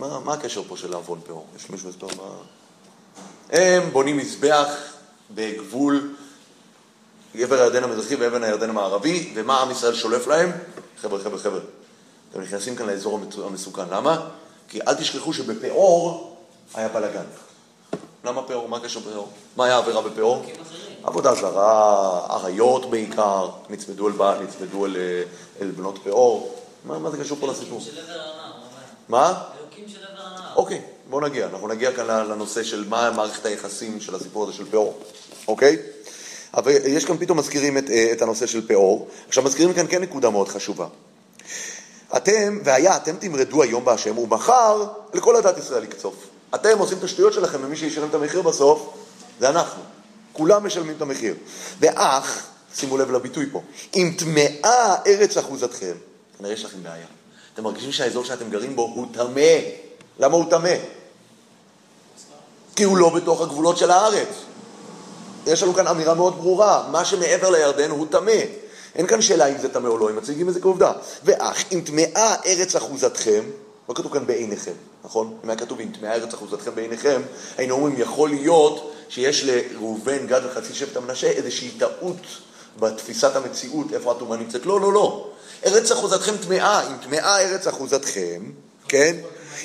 [0.00, 1.46] מה, מה הקשר פה של עוון פאור?
[1.56, 2.32] יש מישהו הסבר מה...
[3.50, 4.68] הם בונים מזבח
[5.30, 6.14] בגבול
[7.34, 10.52] עבר הירדן המזרחי ואבן הירדן המערבי, ומה עם ישראל שולף להם?
[11.00, 11.60] חבר'ה, חבר'ה, חבר'ה,
[12.30, 13.88] אתם נכנסים כאן לאזור המסוכן.
[13.90, 14.28] למה?
[14.68, 16.36] כי אל תשכחו שבפאור
[16.74, 17.24] היה בלאגן.
[18.24, 18.68] למה פאור?
[18.68, 19.28] מה הקשר פאור?
[19.56, 20.44] מה היה העבירה בפאור?
[21.04, 25.22] עבודה זרה, אריות בעיקר, נצמדו אל, ב- נצמדו אל, אה,
[25.60, 26.54] אל בנות פאור.
[26.84, 27.80] מה, מה זה קשור פה לסיפור?
[29.08, 29.42] מה?
[30.56, 31.46] אוקיי, בואו נגיע.
[31.46, 34.98] אנחנו נגיע כאן לנושא של מה מערכת היחסים של הסיפור הזה של פאור,
[35.48, 35.76] אוקיי?
[36.54, 39.08] אבל יש כאן פתאום מזכירים את, אה, את הנושא של פאור.
[39.28, 40.86] עכשיו מזכירים כאן כן נקודה מאוד חשובה.
[42.16, 46.14] אתם, והיה, אתם תמרדו היום בהשם, ומחר לכל עדת ישראל לקצוף.
[46.54, 48.90] אתם עושים את השטויות שלכם, ומי שישלם את המחיר בסוף,
[49.40, 49.82] זה אנחנו.
[50.32, 51.34] כולם משלמים את המחיר.
[51.80, 53.62] ואך, שימו לב לביטוי פה,
[53.94, 55.94] אם טמאה ארץ אחוזתכם,
[56.38, 57.06] כנראה יש לכם בעיה.
[57.54, 59.58] אתם מרגישים שהאזור שאתם גרים בו הוא טמא.
[60.18, 60.74] למה הוא טמא?
[62.76, 64.28] כי הוא לא בתוך הגבולות של הארץ.
[65.46, 68.32] יש לנו כאן אמירה מאוד ברורה, מה שמעבר לירדן הוא טמא.
[68.94, 70.92] אין כאן שאלה אם זה טמא או לא, הם מציגים את זה כעובדה.
[71.24, 73.42] ואך אם טמאה ארץ אחוזתכם,
[73.88, 74.72] לא כתוב כאן בעיניכם,
[75.04, 75.34] נכון?
[75.44, 77.22] אם היה כתוב אם טמאה ארץ אחוזתכם בעיניכם,
[77.58, 82.16] היינו אומרים יכול להיות שיש לראובן, גד וחצי שבט המנשה איזושהי טעות
[82.78, 84.66] בתפיסת המציאות, איפה הטומאה נמצאת.
[84.66, 85.30] לא, לא, לא.
[85.66, 88.42] ארץ אחוזתכם טמאה, אם טמאה ארץ אחוזתכם,
[88.88, 89.16] כן?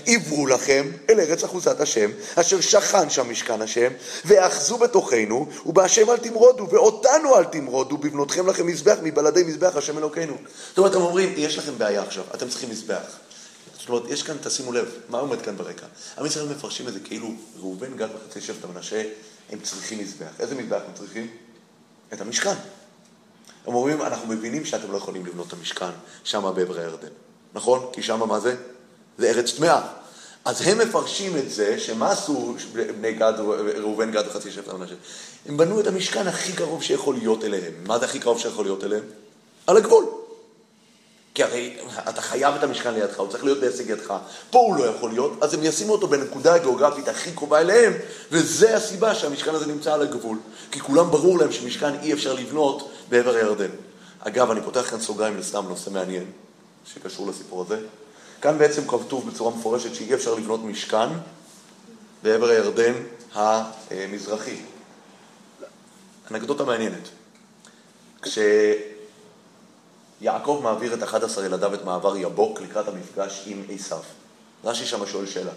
[0.05, 3.91] עברו לכם אל ארץ אחוזת השם, אשר שכן שם משכן השם,
[4.25, 10.37] ואחזו בתוכנו, ובהשם אל תמרודו, ואותנו אל תמרודו, בבנותכם לכם מזבח, מבלעדי מזבח השם אלוקינו.
[10.69, 13.17] זאת אומרת, אתם אומרים, יש לכם בעיה עכשיו, אתם צריכים מזבח.
[13.79, 15.85] זאת אומרת, יש כאן, תשימו לב, מה עומד כאן ברקע?
[16.17, 19.03] עם ישראל מפרשים את זה כאילו ראובן, גד וחצי שבט המנשה,
[19.51, 20.31] הם צריכים מזבח.
[20.39, 21.27] איזה מזבח הם צריכים?
[22.13, 22.53] את המשכן.
[23.67, 25.91] הם אומרים, אנחנו מבינים שאתם לא יכולים לבנות את המשכן
[26.23, 27.07] שם בעבר הירדן,
[27.53, 27.89] נכון?
[27.93, 28.55] כי שם מה זה?
[29.17, 29.81] זה ארץ טמאה.
[30.45, 33.33] אז הם מפרשים את זה, שמה עשו בני גד,
[33.77, 34.95] ראובן גד וחצי שבט המנשה?
[35.45, 37.73] הם בנו את המשכן הכי קרוב שיכול להיות אליהם.
[37.85, 39.03] מה זה הכי קרוב שיכול להיות אליהם?
[39.67, 40.05] על הגבול.
[41.35, 41.77] כי הרי
[42.09, 44.13] אתה חייב את המשכן לידך, הוא צריך להיות בהישג ידך.
[44.49, 47.93] פה הוא לא יכול להיות, אז הם ישימו אותו בנקודה הגיאוגרפית הכי קרובה אליהם,
[48.31, 50.37] וזה הסיבה שהמשכן הזה נמצא על הגבול.
[50.71, 53.69] כי כולם ברור להם שמשכן אי אפשר לבנות בעבר הירדן.
[54.19, 56.25] אגב, אני פותח כאן סוגריים לסתם נושא מעניין,
[56.85, 57.79] שקשור לסיפור הזה.
[58.45, 61.09] כאן בעצם כתוב בצורה מפורשת שאי אפשר לבנות משכן
[62.23, 62.93] בעבר הירדן
[63.33, 64.61] המזרחי.
[66.31, 67.09] אנקדוטה מעניינת.
[70.21, 74.01] כשיעקב מעביר את 11 ילדיו את מעבר יבוק לקראת המפגש עם עשיו,
[74.63, 75.51] רש"י שם שואל שאלה,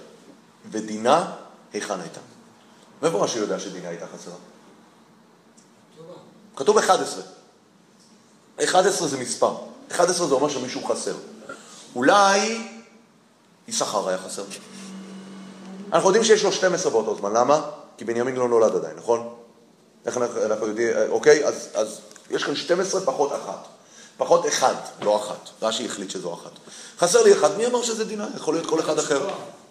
[0.70, 1.33] ודינה
[1.72, 2.20] היכן הייתה?
[3.03, 4.35] מאיפה רש"י יודע שדינה הייתה חסרה?
[6.57, 7.22] כתוב 11.
[8.64, 9.55] 11 זה מספר.
[9.92, 11.14] 11 זה אומר שמישהו חסר.
[11.94, 12.68] אולי
[13.68, 14.44] יששכר היה חסר.
[15.92, 17.61] אנחנו יודעים שיש לו 12 באותו זמן, למה?
[17.96, 19.35] כי בנימין לא נולד עדיין, נכון?
[20.07, 21.46] איך אנחנו, אנחנו יודעים, אוקיי?
[21.46, 22.00] אז, אז
[22.31, 23.66] יש כאן 12 פחות אחת.
[24.16, 25.48] פחות אחד, לא אחת.
[25.62, 26.50] רש"י החליט שזו אחת.
[26.98, 28.26] חסר לי אחד, מי אמר שזה דינה?
[28.37, 29.28] יכול להיות כל אחד אחר.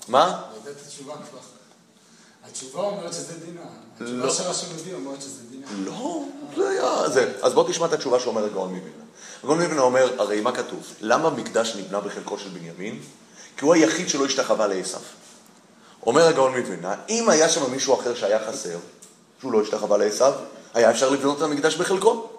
[0.07, 0.27] מה?
[0.27, 0.85] לא יודע את
[2.51, 3.61] התשובה אומרת שזה דינה.
[3.99, 4.25] לא.
[4.25, 5.67] התשובה שרש"י מביא אומרת שזה דינה.
[5.85, 6.23] לא,
[6.55, 7.33] זה היה זה.
[7.41, 9.03] אז בוא תשמע את התשובה שאומר הגאון מווילנה.
[9.43, 10.93] הגאון מווילנה אומר, הרי מה כתוב?
[11.01, 12.99] למה מקדש נבנה בחלקו של בנימין?
[13.57, 14.97] כי הוא היחיד שלא השתחווה לעשו.
[16.05, 18.77] אומר הגאון מווילנה, אם היה שם מישהו אחר שהיה חסר,
[19.39, 20.25] שהוא לא השתחווה לעשו,
[20.73, 22.29] היה אפשר לבנות את המקדש בחלקו.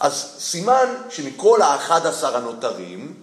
[0.00, 3.14] אז סימן שמכל האחד עשר הנותרים,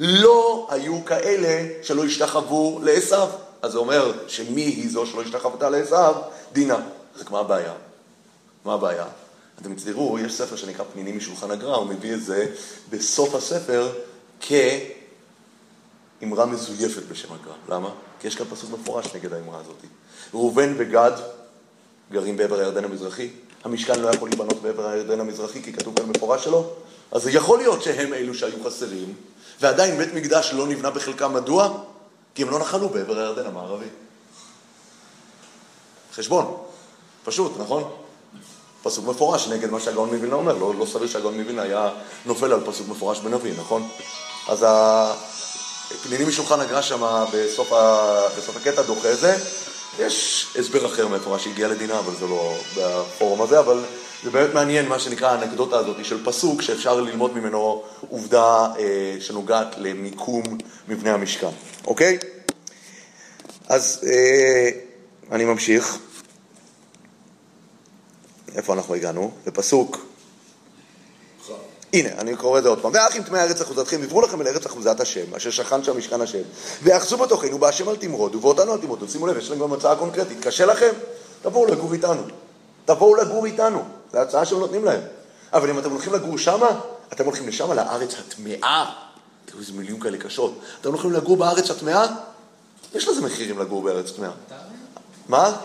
[0.00, 3.26] לא היו כאלה שלא השתחוו לעשו.
[3.62, 6.20] אז זה אומר שמי היא זו שלא השתחוותה לעשו?
[6.52, 6.76] דינה.
[7.16, 7.72] אז מה הבעיה?
[8.64, 9.04] מה הבעיה?
[9.62, 12.46] אתם תראו, יש ספר שנקרא פנינים משולחן הגר"א, הוא מביא את זה
[12.90, 13.92] בסוף הספר
[16.20, 17.74] כאמרה מזויפת בשם הגר"א.
[17.74, 17.90] למה?
[18.20, 19.76] כי יש כאן פסוק מפורש נגד האמרה הזאת.
[20.34, 21.12] ראובן וגד
[22.12, 23.30] גרים בעבר הירדן המזרחי,
[23.64, 26.70] המשכן לא יכול להיבנות בעבר הירדן המזרחי כי כתוב כאן מפורש שלו,
[27.12, 29.14] אז זה יכול להיות שהם אלו שהיו חסרים,
[29.60, 31.78] ועדיין בית מקדש לא נבנה בחלקם, מדוע?
[32.34, 33.86] כי הם לא נחלו בעבר הירדן המערבי.
[36.14, 36.56] חשבון,
[37.24, 37.90] פשוט, נכון?
[38.82, 41.90] פסוק מפורש נגד מה שהגאון מווילנה אומר, לא, לא סביר שהגאון מווילנה היה
[42.26, 43.88] נופל על פסוק מפורש בנביא, נכון?
[44.48, 44.66] אז
[45.94, 48.22] הפנינים משולחן הגר"א שם בסוף, ה...
[48.38, 49.36] בסוף הקטע דוחה זה,
[49.98, 53.84] יש הסבר אחר מאיפה שהגיע לדינה, אבל זה לא בפורום הזה, אבל
[54.24, 59.74] זה באמת מעניין מה שנקרא האנקדוטה הזאת של פסוק שאפשר ללמוד ממנו עובדה אה, שנוגעת
[59.78, 60.42] למיקום
[60.88, 61.50] מבנה המשכן,
[61.86, 62.18] אוקיי?
[63.68, 64.70] אז אה,
[65.32, 65.98] אני ממשיך.
[68.56, 69.30] איפה אנחנו הגענו?
[69.46, 70.07] בפסוק.
[71.92, 72.92] הנה, אני קורא את זה עוד פעם.
[72.94, 76.42] ואחים טמאי ארץ אחוזתכם, עברו לכם אל ארץ אחוזת השם, אשר שכן שם משכן השם,
[76.82, 79.08] ויאחזו בתוכנו, בהשם אל תמרודו, ואותנו אל תמרודו.
[79.08, 80.44] שימו לב, יש להם גם הצעה קונקרטית.
[80.44, 80.90] קשה לכם?
[81.42, 82.22] תבואו לגור איתנו.
[82.84, 83.84] תבואו לגור איתנו.
[84.12, 85.00] זו הצעה שהם נותנים להם.
[85.52, 86.68] אבל אם אתם הולכים לגור שמה,
[87.12, 88.90] אתם הולכים לשמה, לארץ הטמאה.
[89.44, 90.58] תראו איזה מילים כאלה קשות.
[90.80, 92.06] אתם הולכים לגור בארץ הטמאה?
[92.94, 94.30] יש לזה מחירים לגור בארץ טמאה.
[95.28, 95.56] מה?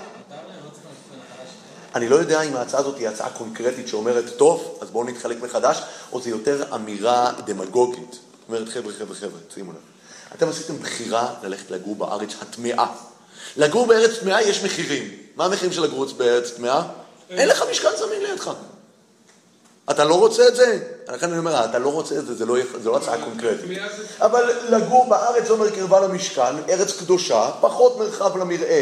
[1.95, 5.81] אני לא יודע אם ההצעה הזאת היא הצעה קונקרטית שאומרת, טוב, אז בואו נתחלק מחדש,
[6.11, 8.19] או זה יותר אמירה דמגוגית.
[8.49, 9.77] אומרת, חבר'ה, חבר'ה, חבר'ה, שימו לב.
[10.35, 12.85] אתם עשיתם בחירה ללכת לגור בארץ הטמאה.
[13.57, 15.11] לגור בארץ טמאה יש מחירים.
[15.35, 16.81] מה המחירים של לגור בארץ טמאה?
[17.29, 18.51] אין לך משכן זמין לידך.
[19.91, 20.79] אתה לא רוצה את זה?
[21.07, 23.79] לכן אני אומר, אתה לא רוצה את זה, זה לא, זה לא הצעה קונקרטית.
[24.19, 28.81] אבל לגור בארץ זה אומר קרבה למשכן, ארץ קדושה, פחות מרחב למרעה.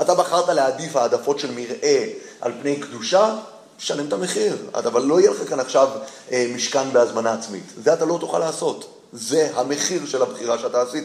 [0.00, 2.04] אתה בחרת להעדיף העדפות של מרעה
[2.42, 3.36] על פני קדושה,
[3.76, 4.56] תשלם את המחיר.
[4.74, 5.88] אבל לא יהיה לך כאן עכשיו
[6.32, 7.64] אה, משכן בהזמנה עצמית.
[7.84, 8.98] זה אתה לא תוכל לעשות.
[9.12, 11.04] זה המחיר של הבחירה שאתה עשית,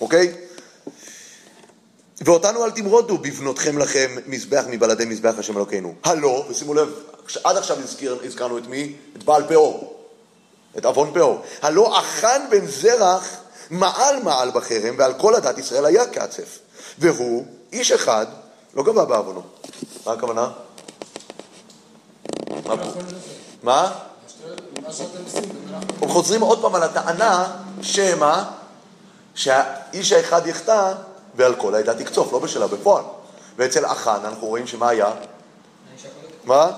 [0.00, 0.34] אוקיי?
[2.20, 5.94] ואותנו אל תמרודו בבנותכם לכם מזבח מבלעדי מזבח השם אלוקינו.
[6.04, 6.88] הלא, ושימו לב,
[7.44, 8.92] עד עכשיו הזכיר, הזכרנו את מי?
[9.16, 9.96] את בעל פאור.
[10.78, 11.42] את עוון פאור.
[11.62, 13.36] הלא אחן בן זרח
[13.70, 16.58] מעל מעל בחרם, ועל כל עדת ישראל היה קצף.
[16.98, 18.26] והוא, איש אחד,
[18.74, 19.42] לא גבה בעוונו.
[20.06, 20.50] מה הכוונה?
[22.66, 22.74] מה?
[23.62, 23.92] מה?
[24.92, 25.18] שאתם.
[26.02, 28.50] הם חוזרים עוד פעם על הטענה שמה?
[29.34, 30.92] שהאיש האחד יחטא
[31.34, 33.04] ועל כל העדה תקצוף, לא בשלה בפועל.
[33.56, 35.10] ואצל אחן אנחנו רואים שמה היה?
[36.44, 36.70] מה?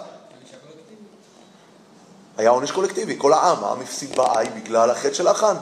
[2.37, 5.55] היה עונש קולקטיבי, כל העם, העם הפסיד בעי בגלל החטא של אחן.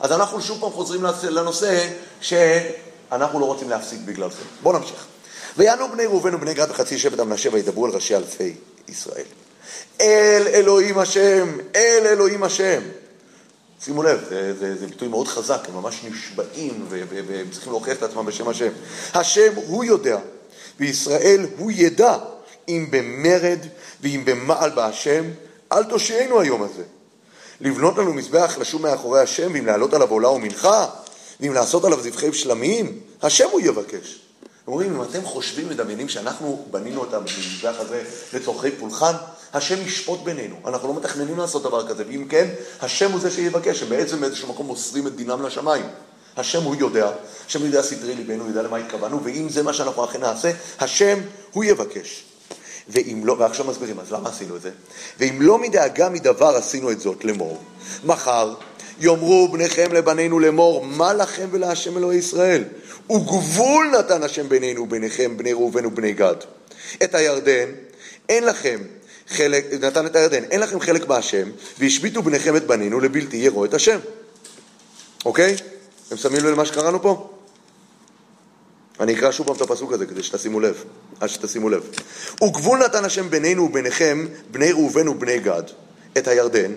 [0.00, 1.88] אז אנחנו שוב פעם חוזרים לנושא
[2.20, 4.42] שאנחנו לא רוצים להפסיד בגלל זה.
[4.62, 5.06] בואו נמשיך.
[5.58, 8.54] ויענו בני ראובן ובני גד וחצי שבט המנשה וידברו אל ראשי אלפי
[8.88, 9.24] ישראל.
[10.00, 12.82] אל אלוהים השם, אל אלוהים השם.
[13.84, 18.02] שימו לב, זה, זה, זה ביטוי מאוד חזק, הם ממש נשבעים והם צריכים להוכיח את
[18.02, 18.68] עצמם בשם השם.
[19.14, 20.18] השם הוא יודע,
[20.80, 22.18] וישראל הוא ידע
[22.68, 23.58] אם במרד
[24.00, 25.24] ואם במעל בהשם,
[25.72, 26.82] אל תושיענו היום הזה.
[27.60, 30.86] לבנות לנו מזבח לשום מאחורי השם, ואם לעלות עליו עולה ומנחה,
[31.40, 34.25] ואם לעשות עליו זבחי שלמים, השם הוא יבקש.
[34.66, 38.02] הם אומרים, אם אתם חושבים, מדמיינים שאנחנו בנינו את המזבח הזה
[38.32, 39.12] לצורכי פולחן,
[39.54, 40.56] השם ישפוט בינינו.
[40.66, 42.48] אנחנו לא מתכננים לעשות דבר כזה, ואם כן,
[42.80, 45.84] השם הוא זה שיבקש, הם בעצם באיזשהו מקום מוסרים את דינם לשמיים.
[46.36, 47.10] השם הוא יודע,
[47.46, 51.18] השם יודע סתרי ליבנו, הוא יודע למה התכוונו, ואם זה מה שאנחנו אכן נעשה, השם
[51.52, 52.24] הוא יבקש.
[52.88, 54.70] ואם לא, ועכשיו מסבירים, אז למה עשינו את זה?
[55.18, 57.62] ואם לא מדאגה מדבר עשינו את זאת לאמור.
[58.04, 58.54] מחר
[59.00, 62.64] יאמרו בניכם לבנינו לאמור, מה לכם ולהשם אלוהי ישראל?
[63.10, 66.34] וגבול נתן השם בינינו וביניכם, בני ראובן ובני גד.
[67.04, 67.70] את הירדן,
[68.28, 68.80] אין לכם
[69.28, 73.74] חלק, נתן את הירדן, אין לכם חלק בהשם, והשביתו בניכם את בנינו לבלתי יראו את
[73.74, 73.98] השם.
[75.24, 75.56] אוקיי?
[76.08, 77.30] אתם שמים לב למה שקראנו פה?
[79.00, 80.84] אני אקרא שוב פעם את הפסוק הזה כדי שתשימו לב,
[81.20, 81.90] אז שתשימו לב.
[82.42, 85.62] וגבול נתן השם בינינו וביניכם, בני ראובן ובני גד,
[86.18, 86.72] את הירדן.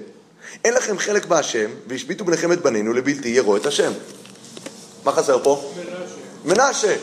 [0.65, 3.91] אין לכם חלק בהשם, והשביתו בניכם את בנינו לבלתי יראו את השם.
[5.03, 5.73] מה חסר פה?
[6.45, 6.95] מנשה.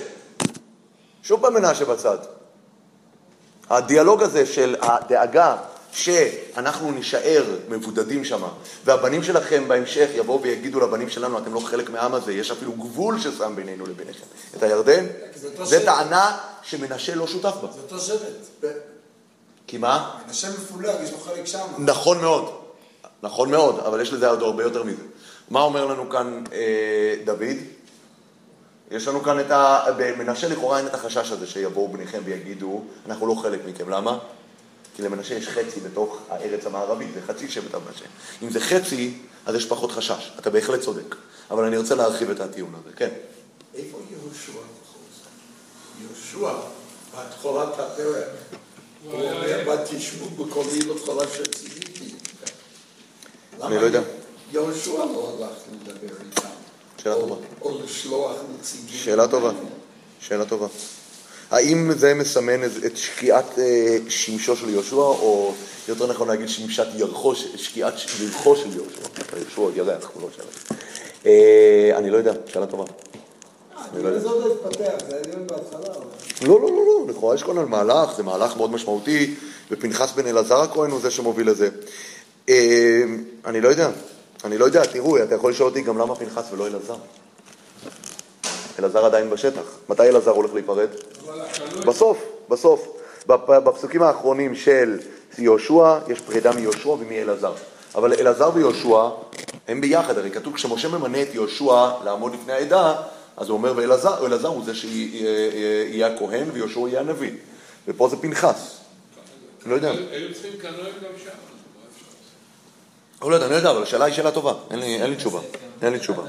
[1.23, 2.19] שוב פעם מנשה בצד.
[3.71, 5.57] הדיאלוג הזה של הדאגה
[5.93, 8.43] שאנחנו נישאר מבודדים שם,
[8.85, 13.21] והבנים שלכם בהמשך יבואו ויגידו לבנים שלנו, אתם לא חלק מהעם הזה, יש אפילו גבול
[13.21, 14.25] ששם בינינו לביניכם.
[14.57, 15.07] את הירדן,
[15.63, 15.85] זה.
[15.85, 17.69] טענה שמנשה לא שותף בה.
[17.73, 18.69] זה אותו שבט.
[19.67, 20.19] כי מה?
[20.27, 21.67] מנשה מפולג, יש לו חלק שם.
[21.79, 22.51] נכון מאוד,
[23.23, 25.03] נכון מאוד, אבל יש לזה עוד הרבה יותר מזה.
[25.51, 27.57] מה אומר לנו כאן אה, דוד?
[28.91, 29.85] יש לנו כאן את ה...
[29.97, 33.89] במנשה לכאורה אין את החשש הזה שיבואו בניכם ויגידו, אנחנו לא חלק מכם.
[33.89, 34.19] למה?
[34.97, 38.05] כי למנשה יש חצי בתוך הארץ המערבית, זה חצי שבט המנשה.
[38.43, 40.33] אם זה חצי, אז יש פחות חשש.
[40.39, 41.15] אתה בהחלט צודק.
[41.51, 43.09] אבל אני רוצה להרחיב את הטיעון הזה, כן.
[43.75, 45.27] איפה יהושע בכל זאת?
[46.03, 46.53] יהושע,
[47.17, 48.27] בהתחלת הפרק,
[49.05, 52.15] הוא אומר, ותשבו בקולי לכל אשר ציוויתי.
[53.63, 54.01] אני לא יודע.
[54.53, 56.46] יהושע לא הלך לדבר איתם.
[57.07, 57.35] שאלה או- טובה.
[57.63, 58.87] או לשלוח נציגים.
[59.05, 59.51] שאלה טובה,
[60.21, 60.67] שאלה טובה.
[61.51, 65.55] האם זה מסמן את- שקיעת אה, שמשו של יהושע, או
[65.89, 69.01] יותר נכון להגיד שמשת ירחו, שקיעת ירחו של יהושע?
[69.37, 70.77] יהושע עוד ירח, הוא לא שלח.
[71.27, 72.85] אה, אני לא יודע, שאלה טובה.
[73.95, 74.21] אני לא יודע.
[74.21, 75.95] זה עוד התפתח, זה היה בהתחלה.
[76.43, 79.35] לא, לא, לא, לא, לכאורה יש כאן על מהלך, זה מהלך מאוד משמעותי,
[79.71, 81.69] ופנחס בן אלעזר הכהן הוא זה שמוביל לזה.
[82.49, 83.03] אה,
[83.45, 83.91] אני לא יודע,
[84.47, 86.97] אני לא יודע, תראו, אתה יכול לשאול אותי גם למה פנחס ולא אלעזר.
[88.79, 89.63] אלעזר עדיין בשטח.
[89.89, 90.89] מתי אלעזר הולך להיפרד?
[91.87, 92.89] בסוף, בסוף.
[93.29, 93.31] בפ-
[93.65, 94.99] בפסוקים האחרונים של
[95.39, 97.53] יהושע, יש פרידה מיהושע ומאלעזר.
[97.95, 99.09] אבל אלעזר ויהושע
[99.69, 102.95] הם ביחד, הרי כתוב כשמשה ממנה את יהושע לעמוד לפני העדה,
[103.37, 107.31] אז הוא אומר, ואלעזר אלעזר הוא זה שיהיה הכהן ויהושע יהיה הנביא.
[107.89, 108.77] ופה זה פנחס.
[109.67, 109.91] לא יודע.
[109.91, 112.27] היו צריכים כנראה גם שם, אז מה אפשר לעשות?
[113.23, 114.53] לא יודע, אני לא יודע, אבל השאלה היא שאלה טובה.
[114.71, 115.41] אין לי תשובה.
[115.83, 116.23] אין לי תשובה.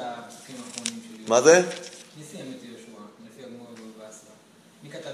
[1.27, 1.61] מה זה?
[1.61, 1.63] לא,
[4.89, 5.09] שכתב?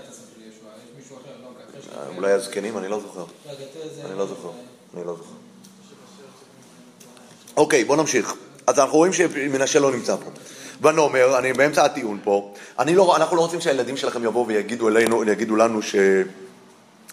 [2.18, 3.20] אולי הזקנים, אני לא זוכר.
[3.20, 3.52] לא,
[4.06, 4.50] אני לא זוכר.
[4.94, 5.30] אני לא זוכר.
[7.58, 8.34] אוקיי, בוא נמשיך.
[8.68, 10.32] אז אנחנו רואים שמנשה לא נמצא פה.
[10.82, 15.24] ונאמר, אני באמצע הטיעון פה, אני לא, אנחנו לא רוצים שהילדים שלכם יבואו ויגידו אלינו,
[15.24, 15.80] יגידו לנו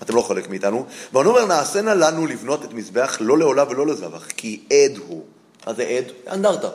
[0.00, 0.86] שאתם לא חלק מאיתנו.
[1.14, 5.24] ונאמר, נעשנה לנו לבנות את מזבח לא לעולה ולא לזבח, כי עד הוא.
[5.66, 6.04] מה זה עד?
[6.32, 6.68] אנדרטה.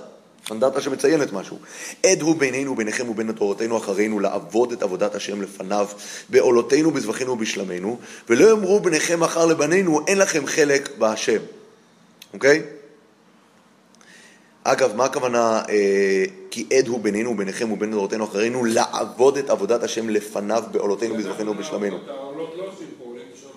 [0.51, 1.57] אנדרטה שמציינת משהו.
[2.05, 5.87] עד הוא בינינו וביניכם ובין תורתנו אחרינו לעבוד את עבודת השם לפניו,
[6.29, 7.97] בעולותינו, בזבחינו ובשלמנו,
[8.29, 11.39] ולא יאמרו בניכם מחר לבנינו, אין לכם חלק בהשם.
[12.33, 12.61] אוקיי?
[14.63, 19.83] אגב, מה הכוונה אה, כי עד הוא בינינו וביניכם ובין דורותינו אחרינו לעבוד את עבודת
[19.83, 21.97] השם לפניו בעולותינו, בזבחינו ובשלמנו?
[21.97, 23.47] את העולות לא עושים פה, עולים שם.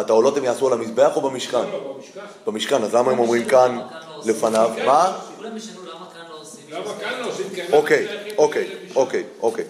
[0.00, 1.58] את העולות הם יעשו על המזבח או במשכן?
[1.58, 2.20] לא, במשכן.
[2.46, 3.80] במשכן, אז למה הם אומרים כאן
[4.24, 4.70] לפניו?
[4.86, 5.18] מה?
[5.36, 6.64] כולם ישנו למה כאן לא עושים.
[6.70, 7.46] למה כאן לא עושים?
[7.72, 9.00] אוקיי, שייכים אוקיי, למשכן.
[9.00, 9.64] אוקיי, אוקיי.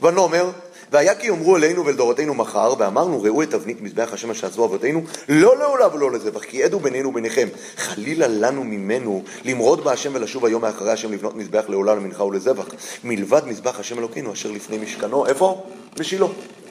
[0.00, 0.50] ונאמר,
[0.92, 5.02] והיה כי יאמרו אלינו ולדורותינו מחר, ואמרנו ראו את תבנית מזבח השם אשר עשו אבותינו,
[5.28, 7.48] לא לעולה ולא לזבח, כי עדו בינינו וביניכם.
[7.76, 12.68] חלילה לנו ממנו למרוד בהשם ולשוב היום מאחרי השם לבנות מזבח לעולה למנחה ולזבח,
[13.04, 15.64] מלבד מזבח השם אלוקינו אשר לפני משכנו, איפה?
[15.96, 16.26] בשילה.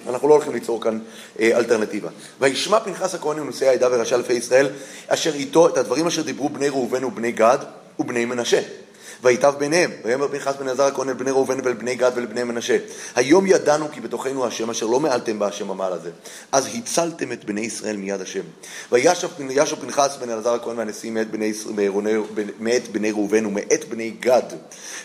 [0.10, 0.99] אנחנו לא הולכים ליצור כאן
[1.39, 2.10] אה, אלטרנטיבה.
[2.39, 4.69] וישמע פנחס הכהן ונושאי העדה וראשי אלפי ישראל,
[5.08, 7.58] אשר איתו את הדברים אשר דיברו בני ראובן ובני גד
[7.99, 8.62] ובני מנשה.
[9.23, 12.43] ויטב ביניהם, ויאמר פנחס בן אלעזר הכהן אל בני ראובן ואל בני גד ואל בני
[12.43, 12.77] מנשה.
[13.15, 16.12] היום ידענו כי בתוכנו השם אשר לא מעלתם בהשם המעל הזה.
[16.51, 18.43] אז הצלתם את בני ישראל מיד השם.
[18.91, 21.53] וישב ישב פנחס בן אלעזר הכהן והנשיא מאת בני,
[22.60, 24.43] מאת בני ראובן ומאת בני גד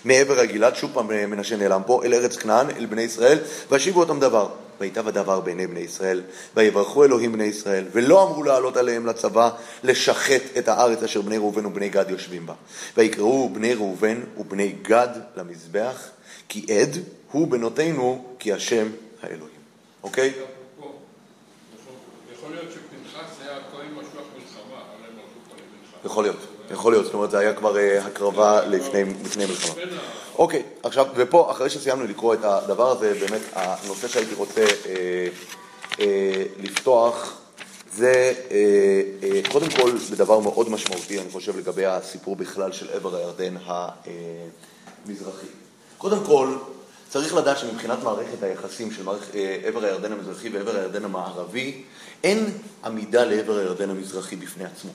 [0.05, 3.39] מעבר הגלעד, שוב פעם מנשה נעלם פה, אל ארץ כנען, אל בני ישראל,
[3.71, 4.49] והשיבו אותם דבר.
[4.81, 6.23] ויטב הדבר בעיני בני ישראל,
[6.57, 9.51] ויברכו אלוהים בני ישראל, ולא אמרו לעלות עליהם לצבא,
[9.83, 12.55] לשחט את הארץ אשר בני ראובן ובני גד יושבים בה.
[12.97, 16.09] ויקראו בני ראובן ובני גד למזבח,
[16.49, 16.91] כי עד
[17.33, 18.87] הוא בנותינו, כי השם
[19.23, 19.55] האלוהים.
[20.03, 20.33] אוקיי?
[22.35, 24.83] יכול להיות שפנחס היה הכהן משוח מלחמה.
[26.05, 26.37] יכול להיות,
[26.71, 29.83] יכול להיות, זאת אומרת זה היה כבר אה, הקרבה לפני, מלחמה.
[30.39, 35.27] אוקיי, עכשיו, ופה, אחרי שסיימנו לקרוא את הדבר הזה, באמת, הנושא שהייתי רוצה אה,
[36.01, 37.41] אה, לפתוח,
[37.93, 38.33] זה
[39.53, 45.47] קודם כל בדבר מאוד משמעותי, אני חושב, לגבי הסיפור בכלל של עבר הירדן המזרחי.
[45.99, 46.57] קודם כל,
[47.09, 49.03] צריך לדעת שמבחינת מערכת היחסים של
[49.65, 51.83] עבר הירדן המזרחי ועבר הירדן המערבי,
[52.25, 54.91] אין עמידה לעבר הירדן המזרחי בפני עצמו.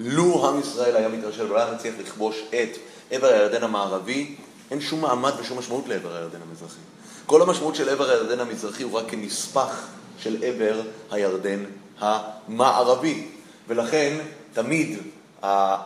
[0.00, 2.78] לו עם ישראל היה מתרשל ולא היה מצליח לכבוש את
[3.10, 4.36] עבר הירדן המערבי,
[4.70, 6.80] אין שום מעמד ושום משמעות לעבר הירדן המזרחי.
[7.26, 9.86] כל המשמעות של עבר הירדן המזרחי הוא רק כנספח
[10.18, 10.80] של עבר
[11.10, 11.64] הירדן
[11.98, 13.26] המערבי.
[13.68, 14.18] ולכן
[14.52, 14.98] תמיד
[15.44, 15.76] אה,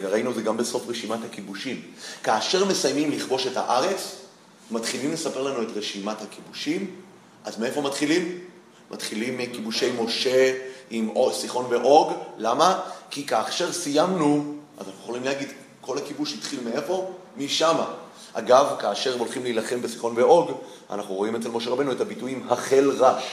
[0.00, 1.82] וראינו את זה גם בסוף רשימת הכיבושים.
[2.22, 4.16] כאשר מסיימים לכבוש את הארץ,
[4.70, 6.90] מתחילים לספר לנו את רשימת הכיבושים,
[7.44, 8.38] אז מאיפה מתחילים?
[8.90, 10.52] מתחילים מכיבושי משה
[10.90, 12.80] עם סיחון ואוג, למה?
[13.10, 15.48] כי כאשר סיימנו, אז אנחנו יכולים להגיד,
[15.80, 17.12] כל הכיבוש התחיל מאיפה?
[17.36, 17.86] משמה.
[18.32, 20.50] אגב, כאשר הולכים להילחם בסיחון ואוג,
[20.90, 23.24] אנחנו רואים אצל משה רבנו את הביטויים החל רש.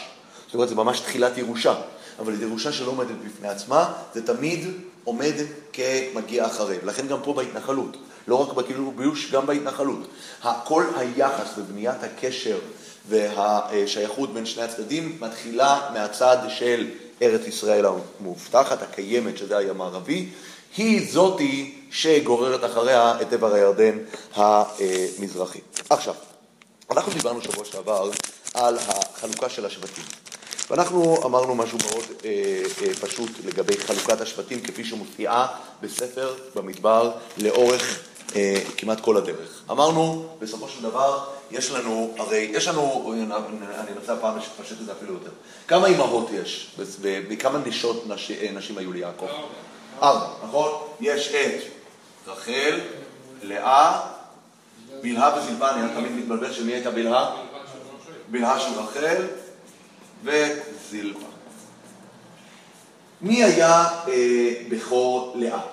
[0.45, 1.75] זאת אומרת, זה ממש תחילת ירושה.
[2.19, 4.67] אבל זו ירושה שלא עומדת בפני עצמה, זה תמיד
[5.03, 5.33] עומד
[5.73, 6.77] כמגיע אחרי.
[6.83, 7.97] לכן גם פה בהתנחלות,
[8.27, 10.07] לא רק בכיבוש, גם בהתנחלות.
[10.63, 12.57] כל היחס בבניית הקשר
[13.09, 16.87] והשייכות בין שני הצדדים מתחילה מהצד של
[17.23, 20.29] ארץ ישראל המובטחת, הקיימת, שזה הים הערבי,
[20.77, 23.97] היא זאתי שגוררת אחריה את עבר הירדן
[24.35, 25.59] המזרחי.
[25.89, 26.13] עכשיו,
[26.91, 28.11] אנחנו דיברנו שבוע שעבר
[28.53, 30.03] על החלוקה של השבטים.
[30.69, 32.29] ואנחנו אמרנו משהו מאוד אה,
[32.81, 35.47] אה, פשוט לגבי חלוקת השבטים כפי שמופיעה
[35.81, 37.99] בספר במדבר לאורך
[38.77, 39.61] כמעט כל הדרך.
[39.71, 44.91] אמרנו, בסופו של דבר, יש לנו, הרי יש לנו, אני אנסה הפעם לפשט את זה
[44.91, 45.29] אפילו יותר.
[45.67, 46.77] כמה אימהות יש?
[47.01, 49.27] בכמה נשות נש, אה, נשים היו ליעקב?
[50.01, 50.71] ארבע, נכון?
[50.99, 51.61] יש את
[52.27, 52.79] רחל,
[53.43, 54.01] לאה,
[55.01, 57.35] בלהה וזלפה, אני תמיד מתבלבל שמי הייתה בלהה?
[58.31, 59.27] בלהה של רחל
[60.23, 61.27] וזלפה.
[63.21, 65.72] מי היה אה, בכור לאה?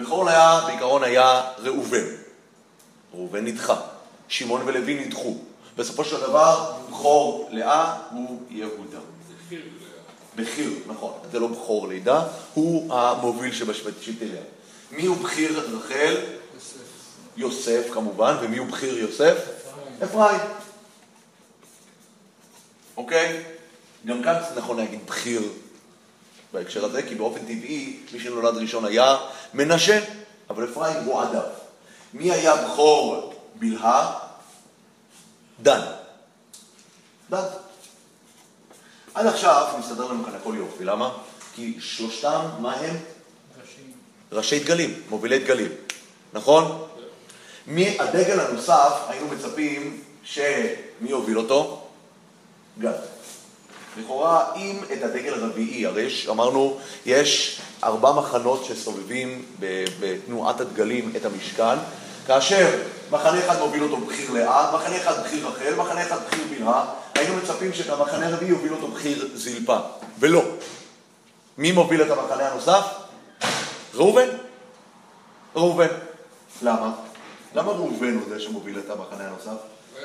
[0.00, 2.04] בכור לאה בעיקרון היה ראובן.
[3.14, 3.80] ראובן נדחה.
[4.28, 5.38] שמעון ולוי נדחו.
[5.76, 8.98] בסופו של דבר, בכור לאה הוא יהודה.
[10.36, 11.12] בכיר, נכון.
[11.32, 14.42] זה לא בכור לידה, הוא המוביל שבשבטי לאה.
[14.90, 16.16] מי הוא בכיר רחל?
[17.36, 19.36] יוסף כמובן, ומי הוא בכיר יוסף?
[20.04, 20.40] אפרים.
[22.96, 23.42] אוקיי?
[24.06, 25.42] גם כאן נכון להגיד בכיר
[26.52, 29.16] בהקשר הזה, כי באופן טבעי מי שנולד ראשון היה
[29.54, 30.00] מנשה,
[30.50, 31.42] אבל אפרים הוא עדיו.
[32.14, 34.18] מי היה בכור בלהה?
[35.62, 35.80] דן.
[37.30, 37.44] דן.
[39.14, 41.10] עד עכשיו מסתדר לנו כאן הכל יופי, למה?
[41.54, 42.96] כי שלושתם, מה הם?
[43.60, 43.92] ראשים.
[44.32, 45.70] ראשי דגלים, מובילי דגלים,
[46.32, 46.86] נכון?
[47.66, 50.48] מי, הדגל הנוסף, היינו מצפים שמי
[51.00, 51.86] יוביל אותו?
[52.78, 53.09] גד.
[53.98, 59.44] לכאורה, אם את הדגל הרביעי, הרי יש, אמרנו, יש ארבע מחנות שסובבים
[60.00, 61.76] בתנועת הדגלים את המשכן,
[62.26, 62.68] כאשר
[63.10, 66.84] מחנה אחד מוביל אותו בכיר לאה, מחנה אחד בכיר רחל, מחנה אחד בכיר בלהה,
[67.14, 69.78] היינו מצפים שאת המחנה הרביעי יוביל אותו בכיר זלפה,
[70.18, 70.42] ולא.
[71.58, 72.84] מי מוביל את המחנה הנוסף?
[73.94, 74.28] ראובן.
[75.56, 75.88] ראובן.
[76.62, 76.92] למה?
[77.54, 79.60] למה ראובן הוא זה שמוביל את המחנה הנוסף?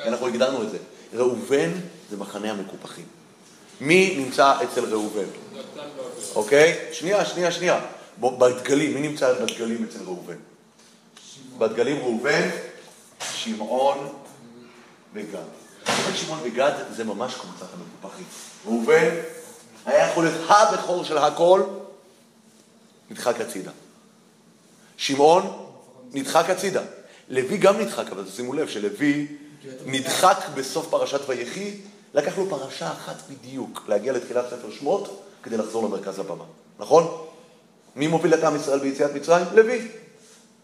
[0.07, 0.77] אנחנו הגדרנו את זה.
[1.13, 1.71] ראובן
[2.09, 3.05] זה מחנה המקופחים.
[3.81, 5.25] מי נמצא אצל ראובן?
[6.35, 6.89] אוקיי?
[6.91, 7.79] שנייה, שנייה, שנייה.
[8.19, 10.37] בדגלים, מי נמצא בדגלים אצל ראובן?
[11.57, 12.49] בדגלים ראובן,
[13.33, 14.13] שמעון
[15.13, 15.39] וגד.
[15.87, 18.25] ראובן, שמעון וגד זה ממש קבוצת המקופחים.
[18.65, 19.09] ראובן
[19.85, 21.63] היה יכול להיות הבכור של הכל,
[23.09, 23.71] נדחק הצידה.
[24.97, 25.67] שמעון
[26.13, 26.81] נדחק הצידה.
[27.29, 29.27] לוי גם נדחק, אבל שימו לב שלוי
[29.85, 31.77] נדחק בסוף פרשת ויחי,
[32.15, 36.43] לקח לו פרשה אחת בדיוק להגיע לתחילת ספר שמות כדי לחזור למרכז הבמה,
[36.79, 37.17] נכון?
[37.95, 39.45] מי מוביל את עם ישראל ביציאת מצרים?
[39.53, 39.87] לוי.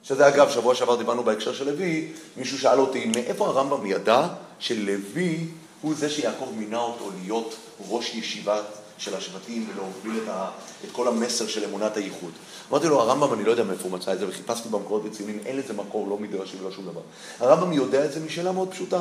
[0.03, 4.27] שזה אגב, שבוע שעבר דיברנו בהקשר של לוי, מישהו שאל אותי, מאיפה הרמב"ם ידע
[4.59, 5.47] שלוי
[5.81, 7.55] הוא זה שיעקב מינה אותו להיות
[7.89, 8.61] ראש ישיבה
[8.97, 10.49] של השבטים ולהוביל את, ה,
[10.85, 12.31] את כל המסר של אמונת הייחוד.
[12.71, 15.57] אמרתי לו, הרמב"ם, אני לא יודע מאיפה הוא מצא את זה, וחיפשתי במקורות וציונים, אין
[15.57, 17.01] לזה מקור, לא מדרשים ולא שום דבר.
[17.39, 18.99] הרמב"ם יודע את זה משאלה מאוד פשוטה.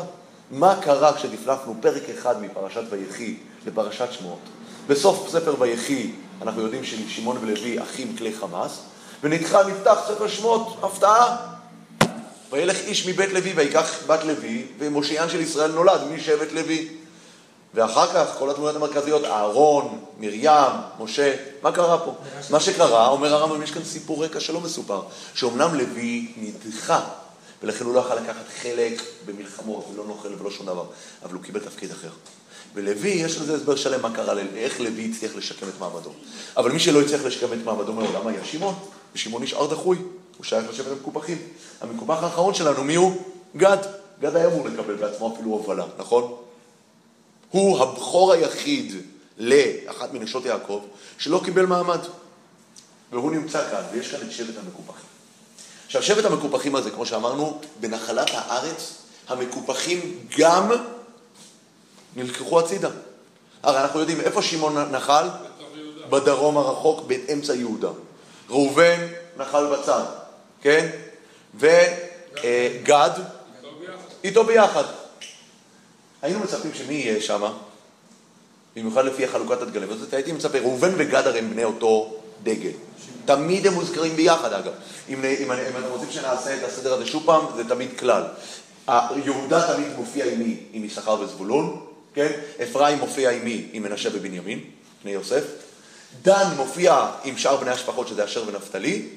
[0.50, 3.36] מה קרה כשדפלפנו פרק אחד מפרשת ויחי
[3.66, 4.38] לפרשת שמות?
[4.86, 6.10] בסוף ספר ויחי
[6.42, 8.80] אנחנו יודעים ששמעון ולוי אחים כלי חמאס,
[9.22, 11.36] ונדחה נפתח ספר שמות, הפתעה.
[12.52, 16.88] וילך איש מבית לוי ויקח בת לוי, ומושיען של ישראל נולד משבט לוי.
[17.74, 22.14] ואחר כך כל התמונות המרכזיות, אהרון, מרים, משה, מה קרה פה?
[22.50, 25.02] מה שקרה, אומר הרמב"ם, יש כאן סיפור רקע שלא מסופר,
[25.34, 27.00] שאומנם לוי נדחה,
[27.62, 30.84] ולכן הוא לא יכול לקחת חלק במלחמות, ולא נוכל ולא שום דבר,
[31.22, 32.10] אבל הוא קיבל תפקיד אחר.
[32.74, 36.10] ולוי, יש לזה הסבר שלם מה קרה, איך לוי הצליח לשקם את מעמדו.
[36.56, 38.74] אבל מי שלא הצליח לשקם את מעמדו מעולם היה שמעון,
[39.14, 39.98] ושמעון נשאר דחוי,
[40.36, 41.38] הוא שייך לשבט המקופחים.
[41.80, 43.22] המקופח האחרון שלנו, מי הוא?
[43.56, 43.78] גד.
[44.20, 46.36] גד היה אמור לקבל בעצמו אפילו הובלה, נכון?
[47.50, 48.94] הוא הבכור היחיד
[49.38, 50.84] לאחת מנשות יעקב
[51.18, 52.00] שלא קיבל מעמד.
[53.12, 55.09] והוא נמצא כאן, ויש כאן את שבט המקופחים.
[55.90, 58.94] עכשיו, שבט המקופחים הזה, כמו שאמרנו, בנחלת הארץ,
[59.28, 60.70] המקופחים גם
[62.16, 62.88] נלקחו הצידה.
[63.62, 65.28] הרי אנחנו יודעים איפה שמעון נחל?
[66.10, 67.88] בדרום הרחוק, באמצע יהודה.
[68.50, 70.04] ראובן נחל בצד,
[70.62, 70.88] כן?
[71.54, 71.70] וגד
[72.80, 73.20] ביחד.
[74.24, 74.84] איתו ביחד.
[76.22, 77.52] היינו מצפים שמי יהיה שם?
[78.76, 79.90] במיוחד לפי חלוקת הדגלים.
[79.90, 82.70] אז הייתי מצפה, ראובן וגד הרי הם בני אותו דגל.
[83.34, 84.72] תמיד הם מוזכרים ביחד אגב.
[85.08, 88.22] אם, אם, אם אתם רוצים שנעשה את הסדר הזה שוב פעם, זה תמיד כלל.
[89.24, 90.56] יהודה תמיד מופיע עם מי?
[90.72, 92.30] עם יששכר וזבולון, כן?
[92.62, 93.68] אפרים מופיע עם מי?
[93.72, 94.60] עם מנשה ובנימין,
[95.02, 95.42] בני יוסף.
[96.22, 99.08] דן מופיע עם שאר בני השפחות שזה אשר ונפתלי.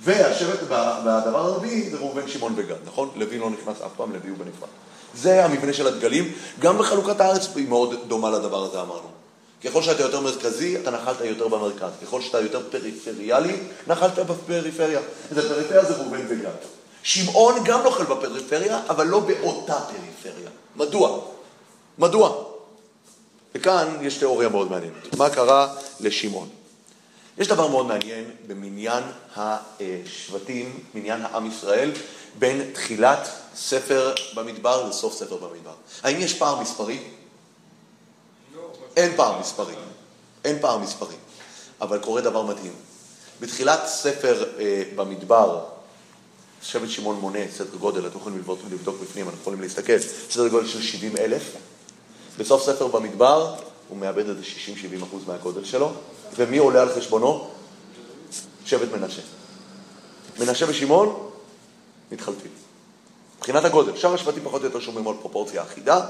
[0.00, 3.10] והשבט, והדבר הרביעי זה ראובן, שמעון וגד, נכון?
[3.16, 4.68] לוי לא נכנס אף פעם, לוי הוא בנפרד.
[5.14, 9.17] זה המבנה של הדגלים, גם בחלוקת הארץ היא מאוד דומה לדבר הזה אמרנו.
[9.64, 11.90] ככל שאתה יותר מרכזי, אתה נחלת יותר במרכז.
[12.02, 13.56] ככל שאתה יותר פריפריאלי,
[13.86, 15.00] נחלת בפריפריה.
[15.30, 16.50] אז הפריפריה זה ראובן וגד.
[17.02, 20.50] שמעון גם נוכל בפריפריה, אבל לא באותה פריפריה.
[20.76, 21.20] מדוע?
[21.98, 22.44] מדוע?
[23.54, 25.16] וכאן יש תיאוריה מאוד מעניינת.
[25.16, 26.48] מה קרה לשמעון?
[27.38, 29.02] יש דבר מאוד מעניין במניין
[29.36, 31.90] השבטים, מניין העם ישראל,
[32.38, 35.74] בין תחילת ספר במדבר לסוף ספר במדבר.
[36.02, 36.98] האם יש פער מספרי?
[38.96, 39.74] אין פער מספרי.
[40.44, 41.14] אין פער מספרי.
[41.80, 42.72] אבל קורה דבר מדהים.
[43.40, 45.64] בתחילת ספר אה, במדבר,
[46.62, 49.98] שבט שמעון מונה סדר גודל, אתם יכולים לבדוק, לבדוק בפנים, אנחנו יכולים להסתכל,
[50.30, 51.42] סדר גודל של 70 אלף.
[52.38, 53.54] בסוף ספר במדבר
[53.88, 54.42] הוא מאבד איזה
[55.00, 55.92] 60-70 אחוז מהגודל שלו,
[56.36, 57.50] ומי עולה על חשבונו?
[58.64, 59.22] שבט מנשה.
[60.38, 61.30] מנשה ושמעון
[62.12, 62.50] מתחלפים.
[63.38, 66.06] מבחינת הגודל, שאר השבטים פחות או יותר שומרים על פרופורציה אחידה,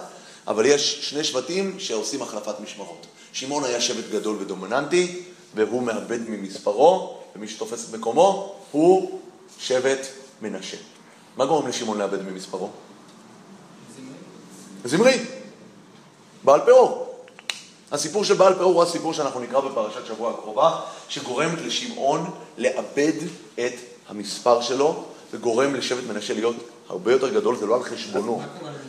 [0.49, 3.07] אבל יש שני שבטים שעושים החלפת משמרות.
[3.33, 5.23] שמעון היה שבט גדול ודומיננטי,
[5.55, 9.21] והוא מאבד ממספרו, ומי שתופס את מקומו הוא
[9.59, 10.07] שבט
[10.43, 10.77] מנשה.
[11.37, 12.69] מה גורם לשמעון לאבד ממספרו?
[14.85, 15.19] זמרי.
[16.45, 17.15] בעל פאור.
[17.93, 23.13] הסיפור של בעל פאור הוא הסיפור שאנחנו נקרא בפרשת שבוע הקרובה, שגורם לשמעון לאבד
[23.55, 23.75] את
[24.09, 26.57] המספר שלו, וגורם לשבט מנשה להיות
[26.89, 28.43] הרבה יותר גדול, זה לא על חשבונו?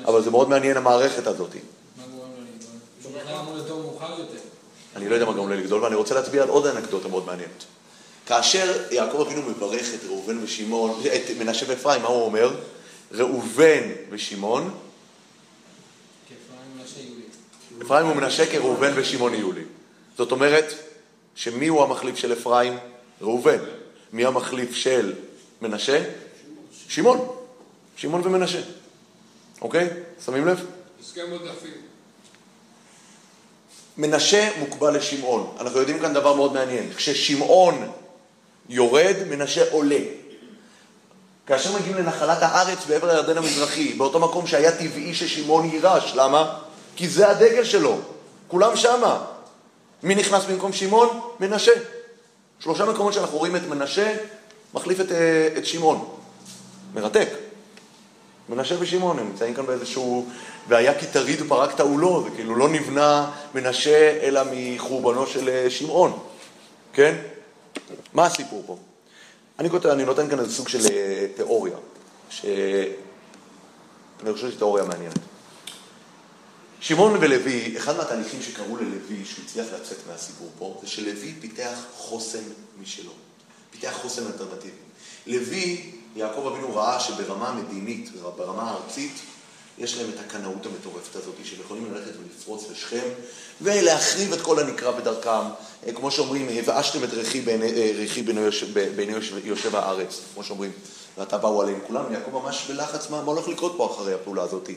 [0.05, 1.49] אבל זה מאוד מעניין המערכת הזאת.
[1.55, 2.71] מה גורם לגדול?
[4.95, 7.63] אני לא יודע מה גורם לו לגדול, ואני רוצה להצביע על עוד אנקדוטה מאוד מעניינת.
[8.25, 12.55] כאשר יעקב אבינו מברך את ראובן ושמעון, את מנשה ואפרים, מה הוא אומר?
[13.11, 14.73] ראובן ושמעון,
[17.81, 17.81] אפרים.
[17.81, 19.63] אפרים ומנשה כראובן ושמעון יהיו לי.
[20.17, 20.73] זאת אומרת,
[21.35, 22.77] שמי הוא המחליף של אפרים?
[23.21, 23.57] ראובן.
[24.13, 25.13] מי המחליף של
[25.61, 26.03] מנשה?
[26.87, 27.38] שמעון.
[27.99, 28.61] שמעון ומנשה.
[29.61, 29.89] אוקיי?
[30.25, 30.65] שמים לב?
[31.01, 31.73] הסכם עודפים.
[33.97, 35.55] מנשה מוקבע לשמעון.
[35.59, 36.93] אנחנו יודעים כאן דבר מאוד מעניין.
[36.95, 37.91] כששמעון
[38.69, 39.99] יורד, מנשה עולה.
[41.47, 46.59] כאשר מגיעים לנחלת הארץ בעבר הירדן המזרחי, באותו מקום שהיה טבעי ששמעון יירש, למה?
[46.95, 47.97] כי זה הדגל שלו,
[48.47, 49.25] כולם שמה.
[50.03, 51.19] מי נכנס במקום שמעון?
[51.39, 51.71] מנשה.
[52.59, 54.15] שלושה מקומות שאנחנו רואים את מנשה
[54.73, 56.09] מחליף את, אה, את שמעון.
[56.93, 57.48] מרתק.
[58.49, 60.29] מנשה ושמעון, הם נמצאים כאן באיזשהו...
[60.67, 66.19] והיה כי תריד ופרקת עולו, זה כאילו לא נבנה מנשה אלא מחורבנו של אה, שמעון,
[66.93, 67.15] כן?
[68.13, 68.77] מה הסיפור פה?
[69.59, 71.77] אני כותב, אני נותן כאן איזה סוג של אה, תיאוריה,
[72.29, 72.43] שאני
[74.33, 75.19] חושב שזו תיאוריה מעניינת.
[76.79, 82.43] שמעון ולוי, אחד מהתהליכים שקרו ללוי, שהוא הצליח לצאת מהסיפור פה, זה שלוי פיתח חוסן
[82.81, 83.11] משלו.
[83.71, 84.71] פיתח חוסן אלטרנטיבי.
[85.27, 89.19] לוי, יעקב אבינו ראה שברמה המדינית, ברמה הארצית,
[89.77, 93.07] יש להם את הקנאות המטורפת הזאת, שהם יכולים ללכת ולפרוץ לשכם
[93.61, 95.29] ולהחריב את כל הנקרא בדרכם.
[95.87, 100.71] אה, כמו שאומרים, הבאשתם את רכי בעיני, אה, יושב, יושב, הארץ, כמו שאומרים,
[101.17, 104.69] ועתה באו עליהם כולם, יעקב ממש בלחץ, מה, מה הולך לקרות פה אחרי הפעולה הזאת?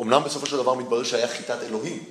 [0.00, 2.04] אמנם בסופו של דבר מתברר שהיה חיטת אלוהים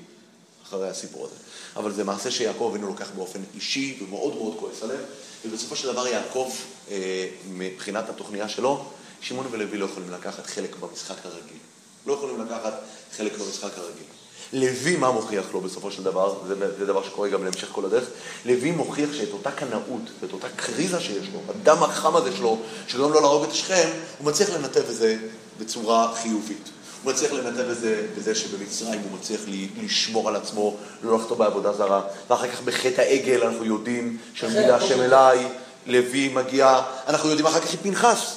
[0.64, 1.36] אחרי הסיפור הזה,
[1.76, 5.02] אבל זה מעשה שיעקב אבינו לוקח באופן אישי ומאוד מאוד כועס עליהם,
[5.46, 6.52] ובסופו של דבר יעקב,
[6.92, 8.86] אה, מבחינת התוכניה שלו,
[9.22, 11.58] שמעון ולוי לא יכולים לקחת חלק במשחק הרגיל.
[12.06, 12.74] לא יכולים לקחת
[13.18, 14.06] חלק במשחק הרגיל.
[14.54, 16.36] לוי, מה מוכיח לו בסופו של דבר?
[16.48, 18.10] זה, זה דבר שקורה גם להמשך כל הדרך.
[18.46, 23.14] לוי מוכיח שאת אותה קנאות ואת אותה קריזה שיש לו, הדם החם הזה שלו, שגורם
[23.14, 25.18] לו להרוג את שכם, הוא מצליח לנתב את זה
[25.60, 26.70] בצורה חיובית.
[27.04, 29.42] הוא מצליח לנתב את זה בזה שבמצרים הוא מצליח
[29.82, 32.02] לשמור על עצמו, לא לחטוא בעבודה זרה.
[32.30, 35.48] ואחר כך בחטא העגל אנחנו יודעים שמגיע השם אליי,
[35.86, 38.36] לוי מגיע, אנחנו יודעים אחר כך את פנחס.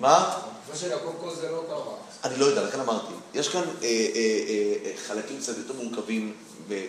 [0.00, 0.38] מה?
[1.50, 1.96] לא קרה.
[2.24, 3.12] אני לא יודע, לכן אמרתי.
[3.34, 6.34] יש כאן אה, אה, אה, אה, חלקים קצת יותר מורכבים,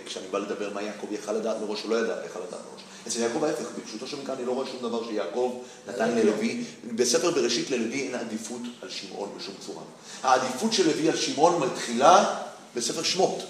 [0.06, 2.82] כשאני בא לדבר מה יעקב יכל לדעת מראש, הוא לא ידע יכל לדעת מראש.
[3.08, 5.54] אצל יעקב ההפך, בפשוטו של מקרא אני לא רואה שום דבר שיעקב
[5.88, 6.64] נתן ללוי.
[6.96, 9.84] בספר בראשית ללוי אין עדיפות על שמעון בשום צורה.
[10.24, 12.36] העדיפות של לוי על שמעון מתחילה
[12.76, 13.44] בספר שמות,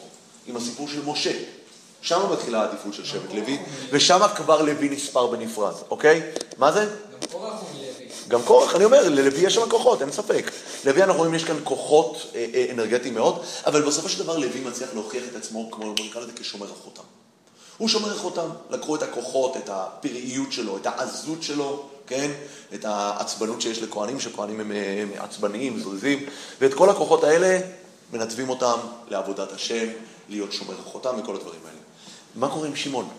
[0.47, 1.31] עם הסיפור של משה.
[2.01, 3.57] שם מתחילה העדיפות של שבט לוי,
[3.91, 6.21] ושם כבר לוי נספר בנפרד, אוקיי?
[6.57, 6.89] מה זה?
[7.11, 8.07] גם קורח הוא מלוי.
[8.27, 10.51] גם קורח, אני אומר, ללוי יש שם כוחות, אין ספק.
[10.85, 14.59] לוי אנחנו רואים, יש כאן כוחות אה, אה, אנרגטיים מאוד, אבל בסופו של דבר לוי
[14.59, 17.03] מצליח להוכיח את עצמו, כמו נקרא לזה, כשומר החותם.
[17.77, 22.31] הוא שומר החותם, לקחו את הכוחות, את הפראיות שלו, את העזות שלו, כן?
[22.73, 26.25] את העצבנות שיש לכהנים, שכהנים הם, הם עצבניים, זריזים,
[26.61, 27.59] ואת כל הכוחות האלה
[28.13, 29.87] מנתבים אותם לעבודת השם,
[30.29, 31.79] להיות שומר החותם וכל הדברים האלה.
[32.35, 33.09] מה קורה עם שמעון?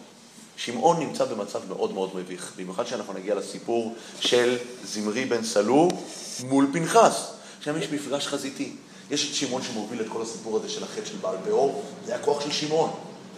[0.56, 5.88] שמעון נמצא במצב מאוד מאוד מביך, במיוחד שאנחנו נגיע לסיפור של זמרי בן סלו
[6.44, 7.30] מול פנחס.
[7.60, 8.72] שם יש מפגש חזיתי.
[9.10, 12.40] יש את שמעון שמוביל את כל הסיפור הזה של החטא של בעל פאור, זה הכוח
[12.40, 12.90] של שמעון.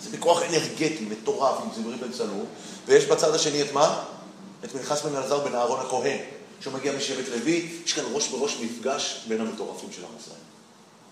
[0.03, 2.45] זה בכוח אנרגטי, מטורף, עם זמרי בן סלו,
[2.87, 4.05] ויש בצד השני את מה?
[4.65, 6.19] את פנחס בן אלעזר בן אהרון הכהן,
[6.61, 10.35] שהוא מגיע משבט לוי, יש כאן ראש בראש מפגש בין המטורפים של עם.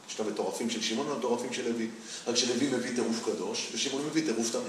[0.08, 1.88] יש את המטורפים של שמעון והמטורפים של לוי.
[2.26, 4.62] רק שלוי מביא טירוף קדוש, ושמעון מביא טירוף טמא.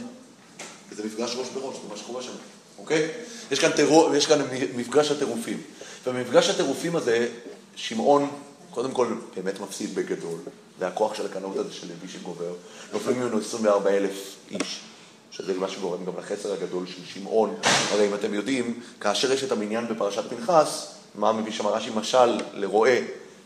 [0.92, 2.32] וזה מפגש ראש בראש, זה מה שקורה שם,
[2.80, 3.08] אוקיי?
[3.52, 4.42] יש כאן, טירוף, יש כאן
[4.76, 5.62] מפגש הטירופים.
[6.08, 7.28] ובמפגש הטירופים הזה,
[7.76, 8.30] שמעון,
[8.72, 10.40] קודם כל, באמת מפסיד בגדול.
[10.80, 12.54] זה הכוח של הקנאות הזה של לוי שגובר.
[12.94, 14.80] נופלים ממנו 24 אלף איש,
[15.32, 17.56] שזה מה שגורם גם לחסר הגדול של שמעון.
[17.92, 22.40] הרי אם אתם יודעים, כאשר יש את המניין בפרשת פנחס, מה מביא שם רש"י משל
[22.54, 22.98] לרועה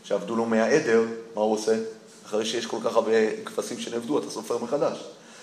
[0.04, 1.04] שעבדו לו מהעדר,
[1.34, 1.76] מה הוא עושה?
[2.26, 3.12] אחרי שיש כל כך הרבה
[3.44, 4.98] כבשים שנאבדו, אתה סופר מחדש.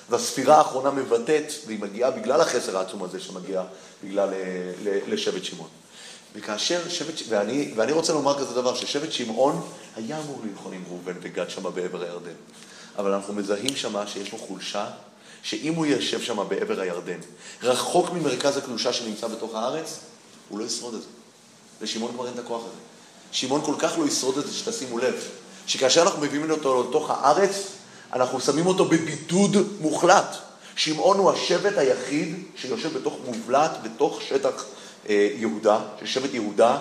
[0.09, 3.63] והספירה האחרונה מבטאת, והיא מגיעה בגלל החסר העצום הזה שמגיע
[4.03, 4.29] בגלל
[4.84, 5.69] לשבט שמעון.
[6.36, 9.61] וכאשר שבט, ואני, ואני רוצה לומר כזה דבר, ששבט שמעון
[9.95, 12.34] היה אמור ללחון עם ראובן וגד שם בעבר הירדן.
[12.97, 14.86] אבל אנחנו מזהים שם שיש לו חולשה,
[15.43, 17.19] שאם הוא יושב שם בעבר הירדן,
[17.63, 19.99] רחוק ממרכז הקדושה שנמצא בתוך הארץ,
[20.49, 21.07] הוא לא ישרוד את זה.
[21.82, 22.75] לשמעון כבר אין את הכוח הזה.
[23.32, 25.27] שמעון כל כך לא ישרוד את זה, שתשימו לב,
[25.67, 27.67] שכאשר אנחנו מביאים אותו לתוך הארץ,
[28.13, 30.36] אנחנו שמים אותו בבידוד מוחלט.
[30.75, 34.65] שמעון הוא השבט היחיד שיושב בתוך מובלט, בתוך שטח
[35.09, 36.77] יהודה, ששבט יהודה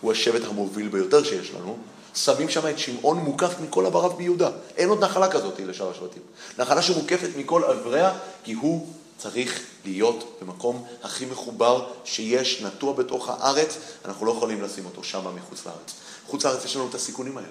[0.00, 1.78] הוא השבט המוביל ביותר שיש לנו.
[2.14, 4.50] שמים שם את שמעון מוקף מכל עבריו ביהודה.
[4.76, 6.22] אין עוד נחלה כזאת לשאר השבטים.
[6.58, 8.12] נחלה שמוקפת מכל עבריה,
[8.44, 8.88] כי הוא
[9.18, 15.36] צריך להיות במקום הכי מחובר שיש, נטוע בתוך הארץ, אנחנו לא יכולים לשים אותו שם
[15.36, 15.92] מחוץ לארץ.
[16.26, 17.48] חוץ לארץ יש לנו את הסיכונים האלה.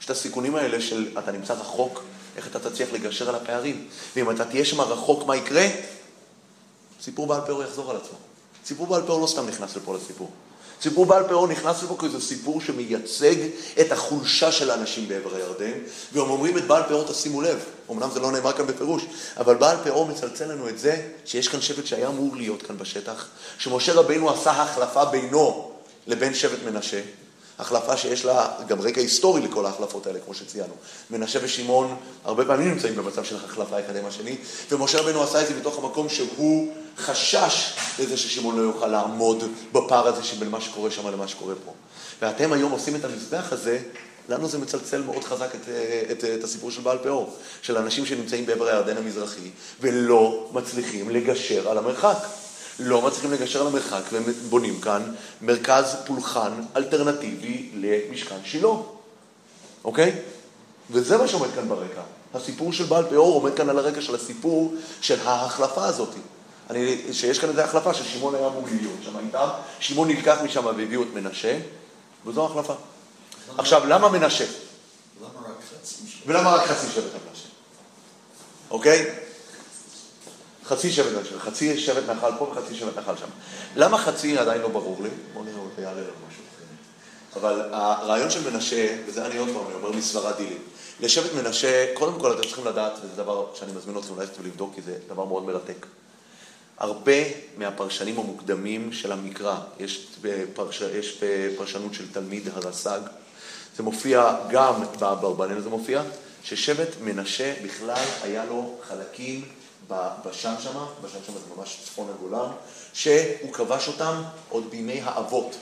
[0.00, 2.02] יש את הסיכונים האלה של אתה נמצא רחוק,
[2.36, 3.88] איך אתה תצליח לגשר על הפערים.
[4.16, 5.66] ואם אתה תהיה שם רחוק, מה יקרה?
[7.02, 8.18] סיפור בעל פאור יחזור על עצמו.
[8.66, 10.30] סיפור בעל פאור לא סתם נכנס לפה לסיפור.
[10.82, 13.34] סיפור בעל פאור נכנס לפה כי זה סיפור שמייצג
[13.80, 15.78] את החולשה של האנשים בעבר הירדן,
[16.12, 19.02] והם אומרים את בעל פאור, תשימו לב, אמנם זה לא נאמר כאן בפירוש,
[19.36, 23.28] אבל בעל פאור מצלצל לנו את זה שיש כאן שבט שהיה אמור להיות כאן בשטח,
[23.58, 25.70] שמשה רבינו עשה החלפה בינו
[26.06, 27.00] לבין שבט מנשה,
[27.58, 30.74] החלפה שיש לה גם רקע היסטורי לכל ההחלפות האלה, כמו שציינו.
[31.10, 34.36] מנשה ושמעון הרבה פעמים נמצאים במצב של החלפה אחד עם השני,
[34.70, 40.06] ומשה רבנו עשה את זה מתוך המקום שהוא חשש לזה ששמעון לא יוכל לעמוד בפער
[40.06, 41.72] הזה שבין מה שקורה שם למה שקורה פה.
[42.22, 43.78] ואתם היום עושים את המזבח הזה,
[44.28, 45.68] לנו זה מצלצל מאוד חזק את,
[46.10, 51.70] את, את הסיפור של בעל פאור, של אנשים שנמצאים בעבר הירדן המזרחי ולא מצליחים לגשר
[51.70, 52.18] על המרחק.
[52.78, 58.68] לא מצליחים לגשר על המרחק והם בונים כאן מרכז פולחן אלטרנטיבי למשכן שילה,
[59.84, 60.12] אוקיי?
[60.90, 62.00] וזה מה שעומד כאן ברקע.
[62.34, 66.08] הסיפור של בעל פאור עומד כאן על הרקע של הסיפור של ההחלפה הזאת.
[66.70, 69.48] אני, שיש כאן איזו החלפה ששמעון היה אמור להיות שם איתם,
[69.80, 71.58] שמעון נלקח משם והביאו את מנשה,
[72.26, 72.74] וזו החלפה.
[73.58, 74.44] עכשיו, למה מנשה?
[76.26, 77.48] ולמה רק חצי שבט המנשה?
[78.70, 79.14] אוקיי?
[80.64, 83.28] חצי שבט מנשה, חצי שבט נחל פה וחצי שבט נחל שם.
[83.76, 85.08] למה חצי עדיין לא ברור לי?
[85.32, 86.42] בואו נראה, אולי יעלה לנו משהו.
[87.36, 90.58] אבל הרעיון של מנשה, וזה אני עוד פעם, אומר מסברה דילים.
[91.00, 94.82] לשבט מנשה, קודם כל אתם צריכים לדעת, וזה דבר שאני מזמין אתכם ללכת ולבדוק, כי
[94.82, 95.86] זה דבר מאוד מרתק.
[96.78, 97.12] הרבה
[97.56, 103.00] מהפרשנים המוקדמים של המקרא, יש, בפרש, יש בפרשנות של תלמיד הרס"ג,
[103.76, 106.02] זה מופיע גם באברבנאל, זה מופיע,
[106.44, 109.44] ששבט מנשה בכלל היה לו חלקים
[109.88, 112.50] בשם שמה, בשם שמה זה ממש צפון הגולן,
[112.92, 115.56] שהוא כבש אותם עוד בימי האבות.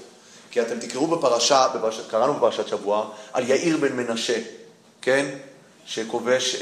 [0.50, 4.42] כי אתם תקראו בפרשה, בפרשת, קראנו בפרשת שבוע, על יאיר בן מנשה,
[5.02, 5.34] כן?
[5.86, 6.56] שכובש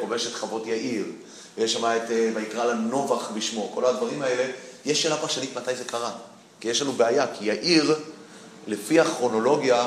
[0.00, 1.04] כובש את חוות יאיר,
[1.58, 4.52] ויש שם את ויקרא לה נובח בשמו, כל הדברים האלה,
[4.84, 6.12] יש שאלה פרשנית מתי זה קרה.
[6.60, 7.96] כי יש לנו בעיה, כי יאיר,
[8.66, 9.82] לפי הכרונולוגיה,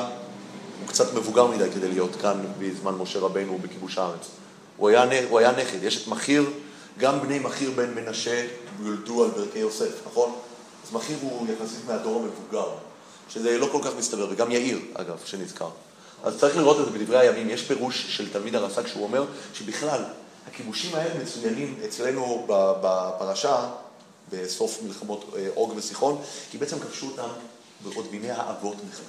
[0.80, 4.28] הוא קצת מבוגר מדי כדי להיות כאן בזמן משה רבנו בכיבוש הארץ.
[4.76, 6.50] הוא היה, הוא היה נכד, יש את מחיר,
[6.98, 8.46] גם בני מחיר בן מנשה
[8.82, 10.32] יולדו על ברכי יוסף, נכון?
[10.86, 12.68] אז מחיר הוא יחסית מהדור המבוגר,
[13.28, 15.68] שזה לא כל כך מסתבר, וגם יאיר, אגב, שנזכר.
[16.24, 20.02] אז צריך לראות את זה בדברי הימים, יש פירוש של תלמיד הרס"ג שהוא אומר שבכלל,
[20.48, 23.68] הכיבושים האלה מצוינים אצלנו בפרשה,
[24.32, 27.28] בסוף מלחמות אה, אוג וסיחון, כי בעצם כבשו אותם
[27.94, 29.04] עוד בימי האבות בכלל.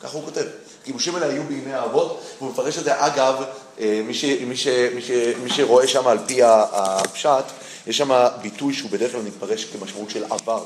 [0.00, 0.44] ככה הוא כותב.
[0.82, 3.44] הכיבושים האלה היו בימי האבות, והוא מפרש את זה, אגב,
[3.80, 5.10] אה, מי, ש, מי, ש, מי, ש,
[5.42, 7.44] מי שרואה שם על פי הפשט,
[7.86, 10.64] יש שם ביטוי שהוא בדרך כלל מתפרש כמשמעות של עבר.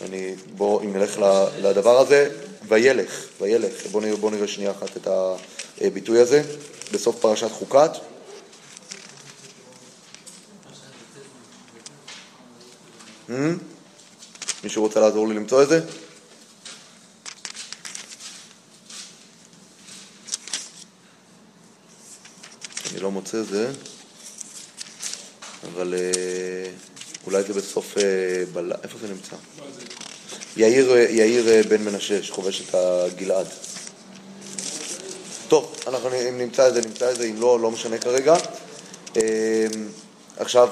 [0.00, 1.18] אני, בוא, אם נלך
[1.58, 2.30] לדבר הזה,
[2.68, 3.86] וילך, וילך.
[3.90, 5.08] בוא נראה, בוא נראה שנייה אחת את
[5.80, 6.42] הביטוי הזה,
[6.92, 7.90] בסוף פרשת חוקת.
[14.64, 15.80] מישהו רוצה לעזור לי למצוא את זה?
[22.92, 23.70] אני לא מוצא את זה,
[25.72, 26.70] אבל אה,
[27.26, 28.02] אולי זה בסוף אה,
[28.52, 28.72] בל...
[28.82, 29.36] איפה זה נמצא?
[30.56, 33.46] יאיר, אה, יאיר אה, בן מנשה, שחובש את הגלעד.
[35.48, 38.34] טוב, אנחנו אם נמצא את זה, נמצא את זה, אם לא, לא משנה כרגע.
[39.16, 39.66] אה,
[40.36, 40.68] עכשיו,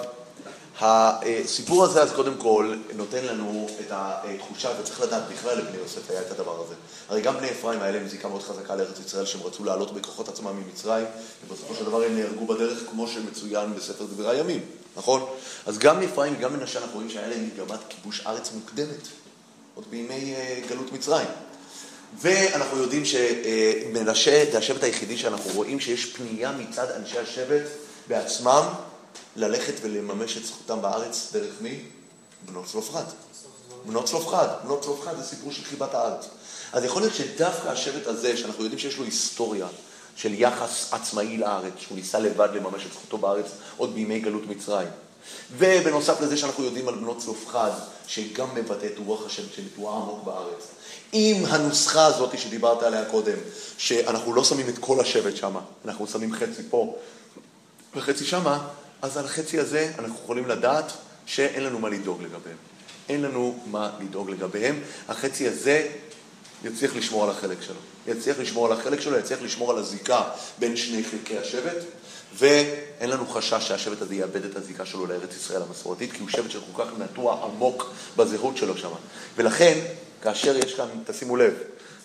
[0.81, 6.21] הסיפור הזה, אז קודם כל, נותן לנו את התחושה, וצריך לדעת, בכלל לבני יוסף היה
[6.21, 6.75] את הדבר הזה.
[7.09, 10.29] הרי גם בני אפרים היה להם זיקה מאוד חזקה לארץ ישראל, שהם רצו לעלות בכוחות
[10.29, 11.07] עצמם ממצרים,
[11.47, 14.61] ובסופו של דבר הם נהרגו בדרך, כמו שמצוין בספר דברי הימים,
[14.97, 15.27] נכון?
[15.67, 19.09] אז גם מאפרים וגם מנשה אנחנו רואים שהיה להם מגמת כיבוש ארץ מוקדמת,
[19.75, 21.29] עוד בימי אה, גלות מצרים.
[22.21, 27.63] ואנחנו יודעים שמנשה זה השבט היחידי שאנחנו רואים שיש פנייה מצד אנשי השבט
[28.09, 28.63] בעצמם
[29.37, 31.81] ללכת ולממש את זכותם בארץ דרך מי?
[32.47, 33.05] בנות צלופחד.
[33.87, 34.49] בנות צלופחד.
[34.65, 36.27] בנות צלופחד זה סיפור של חיבת הארץ.
[36.73, 39.67] אז יכול להיות שדווקא השבט הזה, שאנחנו יודעים שיש לו היסטוריה
[40.17, 44.89] של יחס עצמאי לארץ, שהוא ניסה לבד לממש את זכותו בארץ עוד בימי גלות מצרים.
[45.57, 47.71] ובנוסף לזה שאנחנו יודעים על בנות צלופחד,
[48.07, 50.67] שגם מבטא את רוח השם שנטועה עמוק בארץ.
[51.13, 53.37] עם הנוסחה הזאת שדיברת עליה קודם,
[53.79, 56.97] שאנחנו לא שמים את כל השבט שם, אנחנו שמים חצי פה
[57.97, 58.69] וחצי שמה,
[59.03, 60.93] אז על החצי הזה אנחנו יכולים לדעת
[61.27, 62.57] שאין לנו מה לדאוג לגביהם.
[63.09, 64.81] אין לנו מה לדאוג לגביהם.
[65.09, 65.89] החצי הזה
[66.65, 67.81] יצליח לשמור על החלק שלו.
[68.07, 70.23] יצליח לשמור על החלק שלו, יצליח לשמור על הזיקה
[70.59, 71.77] בין שני חלקי השבט,
[72.39, 76.51] ואין לנו חשש שהשבט הזה יאבד את הזיקה שלו לארץ ישראל המסורתית, כי הוא שבט
[76.51, 78.91] שכל כך נטוע עמוק בזהות שלו שם.
[79.37, 79.79] ולכן,
[80.23, 81.55] כאשר יש כאן, תשימו לב,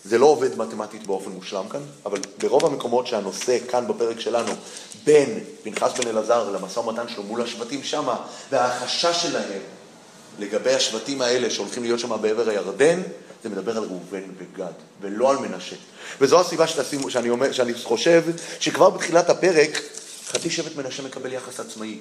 [0.08, 4.52] זה לא עובד מתמטית באופן מושלם כאן, אבל ברוב המקומות שהנושא כאן בפרק שלנו,
[5.04, 8.16] בין פנחס בן אלעזר למשא ומתן שלו מול השבטים שמה,
[8.50, 9.60] והחשש שלהם
[10.38, 13.02] לגבי השבטים האלה שהולכים להיות שם בעבר הירדן,
[13.42, 15.76] זה מדבר על ראובן וגד, ולא על מנשה.
[16.20, 18.22] וזו הסיבה שתשימו, שאני, אומר, שאני חושב
[18.60, 19.80] שכבר בתחילת הפרק,
[20.28, 21.98] חצי שבט מנשה מקבל יחס עצמאי.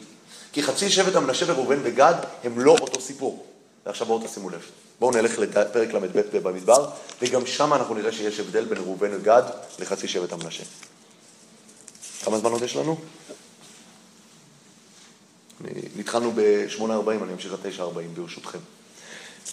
[0.54, 3.46] כי חצי שבט המנשה וראובן וגד הם לא אותו סיפור.
[3.86, 4.85] ועכשיו בואו תשימו לב.
[5.00, 6.90] בואו נלך לפרק ל"ב במדבר,
[7.22, 9.44] וגם שם אנחנו נראה שיש הבדל בין ראובן וגד
[9.80, 10.64] לחצי שבט המנשה.
[12.24, 12.98] כמה זמן עוד יש לנו?
[16.00, 17.82] התחלנו ב-8.40, אני אמשיך עד 9.40
[18.16, 18.60] ברשותכם.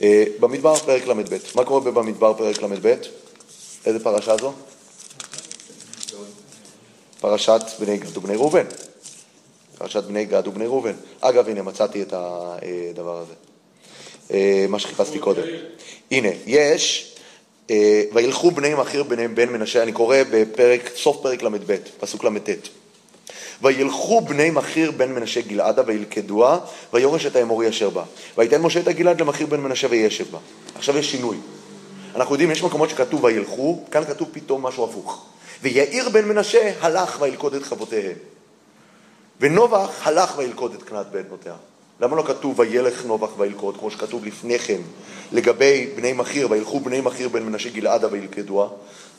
[0.03, 1.37] אה, במדבר פרק ל"ב.
[1.55, 2.95] מה קורה במדבר פרק ל"ב?
[3.87, 4.53] איזה פרשה זו?
[7.21, 8.65] פרשת בני גד ובני ראובן.
[9.79, 10.95] פרשת בני גד ובני ראובן.
[11.21, 13.52] אגב, הנה, מצאתי את הדבר הזה.
[14.31, 15.43] אה, מה שחיפשתי קודם.
[16.11, 17.15] הנה, יש,
[17.71, 18.75] אה, וילכו בני
[19.09, 22.69] בני בן מנשה, אני קורא בפרק, סוף פרק ל"ב, פסוק ל"ט.
[23.63, 26.59] וילכו בני מכיר בן מנשה גלעדה וילכדוה,
[26.93, 28.05] ויורש את האמורי אשר בה.
[28.39, 30.39] ויתן משה את הגלעד למכיר בן מנשה וישב בה.
[30.75, 31.37] עכשיו יש שינוי.
[32.15, 35.27] אנחנו יודעים, יש מקומות שכתוב וילכו, כאן כתוב פתאום משהו הפוך.
[35.63, 38.17] ויאיר בן מנשה הלך וילכוד את חבותיהם.
[39.41, 41.55] ונובח הלך וילכוד את קנת בן בנותיה.
[42.03, 44.81] למה לא כתוב וילך נובח וילכוד, כמו שכתוב לפני כן,
[45.33, 48.69] לגבי בני מכיר, וילכו בני מכיר בן מנשה גלעדה וילכדוה?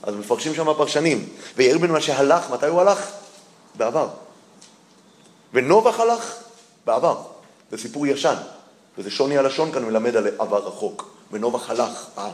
[0.03, 1.25] אז מפרשים שם הפרשנים.
[1.57, 3.11] ויאיר בן מנשה הלך, מתי הוא הלך?
[3.75, 4.07] בעבר.
[5.53, 6.35] ונובח הלך
[6.85, 7.17] בעבר.
[7.71, 8.35] זה סיפור ישן,
[8.97, 11.13] וזה שוני הלשון כאן מלמד על עבר רחוק.
[11.31, 12.29] ונובח הלך, אה,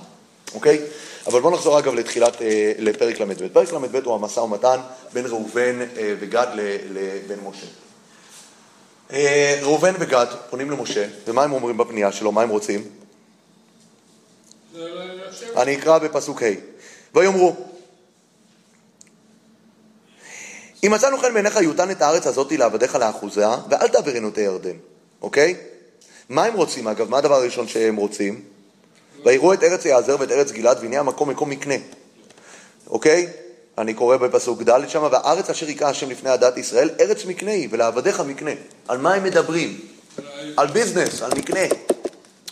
[0.54, 0.82] אוקיי?
[1.28, 3.47] אבל בואו נחזור אגב לתחילת, אה, לפרק ל"ב.
[3.47, 4.80] פרק ל"ב הוא המשא ומתן
[5.14, 7.68] בין ראובן אה, וגד ל- לבן משה.
[9.14, 12.32] אה, ראובן וגד פונים למשה, ומה הם אומרים בפנייה שלו?
[12.32, 12.84] מה הם רוצים?
[15.57, 16.45] אני אקרא בפסוק ה'
[17.16, 17.55] ויאמרו
[20.84, 24.78] אם מצאנו חן בעיניך יותן את הארץ הזאתי לעבדיך לאחוזיה ואל תעברנו את הירדן,
[25.22, 25.55] אוקיי?
[26.30, 27.10] מה הם רוצים אגב?
[27.10, 28.41] מה הדבר הראשון שהם רוצים?
[29.26, 31.76] ויראו את ארץ יעזר ואת ארץ גלעד והנה המקום מקום מקנה,
[32.88, 33.28] אוקיי?
[33.80, 37.67] אני קורא בפסוק ד' שם, והארץ אשר היכה השם לפני עדת ישראל, ארץ מקנה היא,
[37.71, 38.51] ולעבדיך מקנה.
[38.88, 39.80] על מה הם מדברים?
[40.57, 41.59] על ביזנס, על מקנה,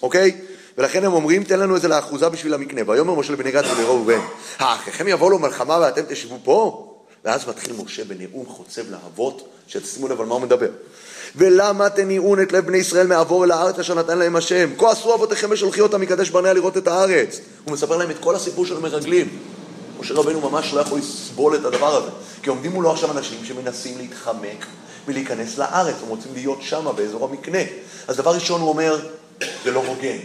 [0.01, 0.31] אוקיי?
[0.77, 2.81] ולכן הם אומרים, תן לנו איזה לאחוזה בשביל המקנה.
[2.87, 4.19] ויאמר משה לבני גד ובני ראובן,
[4.59, 6.87] האחיכם יבואו לו מלחמה ואתם תשבו פה?
[7.25, 10.69] ואז מתחיל משה בנאום חוצב להבות, שתשימו לב על מה הוא מדבר.
[11.35, 14.69] ולמה תניעון את לב בני ישראל מעבור אל הארץ אשר נתן להם השם?
[14.77, 17.39] כה עשו אבותיכם ושולחי אותם מקדש ברנע לראות את הארץ.
[17.65, 19.27] הוא מספר להם את כל הסיפור של המרגלים.
[19.99, 22.09] משה רבנו ממש לא יכול לסבול את הדבר הזה.
[22.41, 24.65] כי עומדים מולו עכשיו אנשים שמנסים להתחמק
[25.07, 27.59] ולהיכנס לארץ, הם רוצים להיות שם באזור המקנה.
[28.07, 28.99] אז דבר ראשון הוא אומר,
[29.63, 30.17] זה לא הוגן.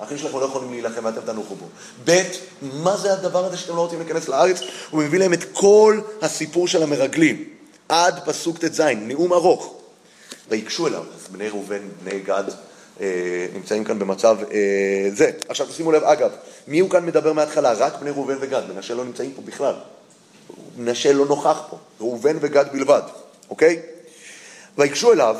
[0.00, 1.66] האחים שלכם לא יכולים להילחם ואתם תנוחו בו.
[2.04, 2.22] ב',
[2.62, 4.60] מה זה הדבר הזה שאתם לא רוצים להיכנס לארץ?
[4.90, 7.44] הוא מביא להם את כל הסיפור של המרגלים,
[7.88, 9.74] עד פסוק ט"ז, נאום ארוך.
[10.50, 12.44] וייגשו אליו, אז בני ראובן, בני גד,
[13.54, 15.30] נמצאים כאן במצב אה, זה.
[15.48, 16.30] עכשיו תשימו לב, אגב,
[16.68, 17.72] מי הוא כאן מדבר מההתחלה?
[17.72, 19.74] רק בני ראובן וגד, מנשה לא נמצאים פה בכלל.
[20.76, 23.02] מנשה לא נוכח פה, ראובן וגד בלבד,
[23.50, 23.80] אוקיי?
[24.78, 25.36] ויגשו אליו,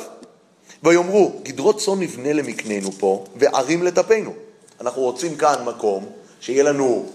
[0.83, 4.33] ויאמרו, גדרות צאן נבנה למקננו פה, וערים לטפנו.
[4.81, 6.05] אנחנו רוצים כאן מקום,
[6.39, 7.05] שיהיה לנו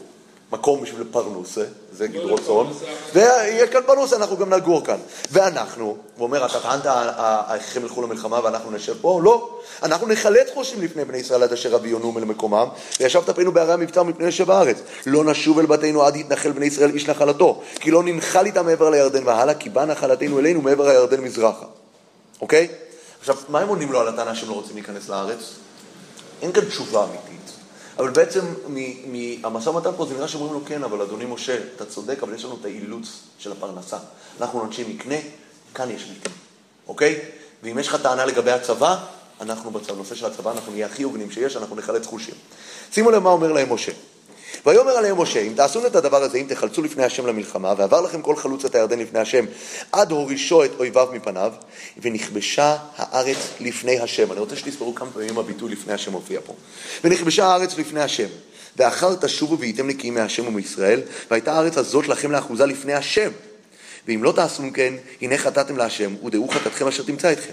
[0.52, 4.96] מקום בשביל פרנוסה, זה גדרות צאן, ויש כאן פרנוסה, אנחנו גם נגור כאן.
[5.30, 5.84] ואנחנו,
[6.16, 9.20] הוא אומר, אתה טענת, האחיכם ילכו למלחמה ואנחנו נשב פה?
[9.24, 9.58] לא.
[9.82, 12.66] אנחנו נחלץ חושים לפני בני ישראל עד אשר אביונום אל מקומם,
[13.00, 14.76] וישב טפנו בערי המבצר מפני ישב הארץ.
[15.06, 18.90] לא נשוב אל בתינו עד יתנחל בני ישראל איש נחלתו, כי לא ננחל איתם מעבר
[18.90, 21.66] לירדן והלאה, כי בא נחלתנו אלינו מעבר הירדן מזרחה.
[22.40, 22.68] אוקיי?
[23.20, 25.54] עכשיו, מה הם עונים לו על הטענה שהם לא רוצים להיכנס לארץ?
[26.42, 27.31] אין כאן תשובה אמיתית.
[27.98, 28.40] אבל בעצם
[29.06, 32.44] מהמשא ומתן פה זה נראה שאומרים לו, כן, אבל אדוני משה, אתה צודק, אבל יש
[32.44, 33.98] לנו את האילוץ של הפרנסה.
[34.40, 35.14] אנחנו אנשי מקנה,
[35.74, 36.34] כאן יש מקנה,
[36.88, 37.20] אוקיי?
[37.62, 39.04] ואם יש לך טענה לגבי הצבא,
[39.40, 42.34] אנחנו בנושא של הצבא, אנחנו נהיה הכי הוגנים שיש, אנחנו נחלץ חושים.
[42.92, 43.92] שימו לב מה אומר להם משה.
[44.66, 48.22] ויאמר עליהם משה, אם תעשו את הדבר הזה, אם תחלצו לפני השם למלחמה, ועבר לכם
[48.22, 49.44] כל חלוץ את הירדן לפני השם,
[49.92, 51.52] עד הורישו את אויביו מפניו,
[52.02, 54.32] ונכבשה הארץ לפני השם.
[54.32, 56.54] אני רוצה שתספרו כמה פעמים הביטוי לפני השם מופיע פה.
[57.04, 58.28] ונכבשה הארץ לפני השם.
[58.76, 61.00] ואחר תשובו והייתם נקיים מהשם ומישראל,
[61.30, 63.30] והייתה הארץ הזאת לכם לאחוזה לפני השם.
[64.08, 67.52] ואם לא תעשו כן, הנה חטאתם להשם, ודעו חטאתכם אשר תמצא אתכם.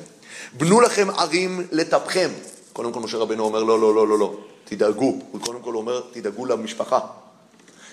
[0.53, 2.29] בנו לכם ערים לטפכם.
[2.73, 4.37] קודם כל משה רבנו אומר לא, לא, לא, לא, לא.
[4.69, 5.19] תדאגו.
[5.31, 6.99] הוא קודם כל אומר, תדאגו למשפחה.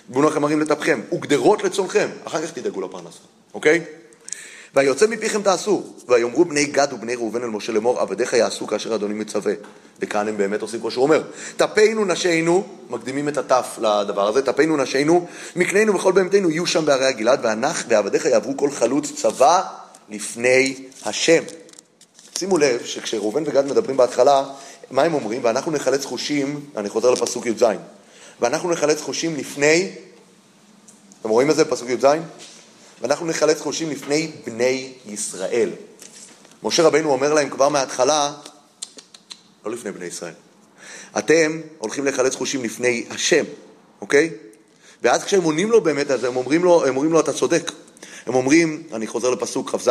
[0.09, 3.19] בנו לכם ערים לטפכם, וגדרות לצונכם, אחר כך תדאגו לפרנסה,
[3.53, 3.81] אוקיי?
[4.75, 9.13] והיוצא מפיכם תעשו, ויאמרו בני גד ובני ראובן אל משה לאמור, עבדיך יעשו כאשר אדוני
[9.13, 9.53] מצווה.
[9.99, 11.23] וכאן הם באמת עושים כמו שהוא אומר.
[11.57, 17.05] טפינו נשינו, מקדימים את התף לדבר הזה, טפינו נשינו, מקנינו וכל בהמתנו יהיו שם בערי
[17.05, 19.63] הגלעד, ואנך ועבדיך יעברו כל חלוץ צבא
[20.09, 20.75] לפני
[21.05, 21.43] השם.
[22.37, 24.43] שימו לב שכשראובן וגד מדברים בהתחלה,
[24.91, 25.43] מה הם אומרים?
[25.43, 27.65] ואנחנו נחלץ חושים, אני חוזר לפסוק י"ז,
[28.41, 29.91] ואנחנו נחלץ חושים לפני,
[31.21, 32.05] אתם רואים את זה בפסוק י"ז?
[33.01, 35.69] ואנחנו נחלץ חושים לפני בני ישראל.
[36.63, 38.33] משה רבינו אומר להם כבר מההתחלה,
[39.65, 40.33] לא לפני בני ישראל,
[41.17, 43.43] אתם הולכים לחלץ חושים לפני השם,
[44.01, 44.29] אוקיי?
[45.03, 47.71] ואז כשהם עונים לו באמת, אז הם אומרים לו, הם אומרים לו אתה צודק.
[48.25, 49.89] הם אומרים, אני חוזר לפסוק כ"ז,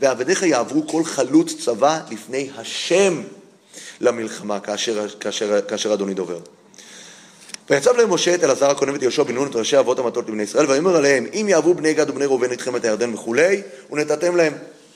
[0.00, 3.22] ועבדיך יעברו כל חלוץ צבא לפני השם
[4.00, 6.38] למלחמה, כאשר, כאשר, כאשר אדוני דובר.
[7.70, 10.42] ויצב להם משה את אלעזר הכהן ואת יהושע בן נון את ראשי אבות המטות לבני
[10.42, 14.52] ישראל, ויאמר עליהם, אם יעברו בני גד ובני ראובן איתכם את הירדן וכולי, ונתתם להם.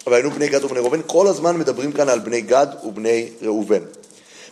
[0.06, 3.80] אבל היינו בני גד ובני ראובן, כל הזמן מדברים כאן על בני גד ובני ראובן.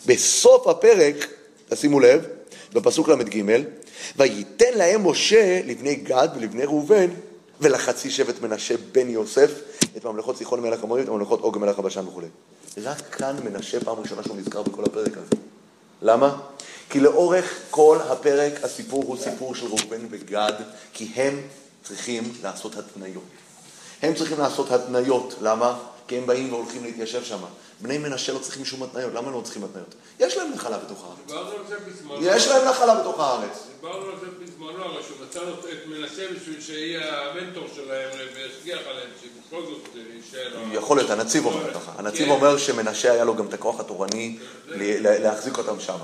[0.07, 1.27] בסוף הפרק,
[1.69, 2.27] תשימו לב,
[2.73, 3.63] בפסוק ל"ג,
[4.17, 7.07] וייתן להם משה לבני גד ולבני ראובן
[7.61, 9.51] ולחצי שבט מנשה בן יוסף
[9.97, 12.23] את ממלכות סיחון מלך המורים, את ממלכות עוג מלך הבשן וכו'.
[12.79, 15.43] רק כאן מנשה פעם ראשונה שהוא נזכר בכל הפרק הזה.
[16.03, 16.41] למה?
[16.91, 20.53] כי לאורך כל הפרק הסיפור הוא סיפור של ראובן וגד,
[20.93, 21.41] כי הם
[21.85, 23.23] צריכים לעשות התניות.
[24.03, 25.79] הם צריכים לעשות התניות, למה?
[26.09, 27.39] כי הם באים והולכים להתיישב שם.
[27.83, 29.95] בני מנשה לא צריכים שום התניות, למה לא צריכים התניות?
[30.21, 31.43] יש להם נחלה בתוך הארץ.
[32.21, 33.67] יש להם נחלה בתוך הארץ.
[33.81, 35.41] דיברנו על זה בזמנו, הרי שהוא מצא
[35.73, 40.63] את מנסה בשביל שיהיה המנטור שלהם וישגיח עליהם, שבכל זאת יישאר...
[40.73, 41.93] יכול להיות, הנציב אומר ככה.
[41.99, 45.99] הנציב אומר שמנשה היה לו גם את הכוח התורני ל- להחזיק אותם שם.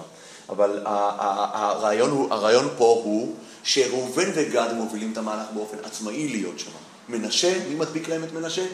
[0.48, 6.70] אבל הרעיון פה הוא שראובן וגד מובילים את המהלך באופן עצמאי להיות שם.
[7.08, 8.66] מנשה, מי מדביק להם את מנשה?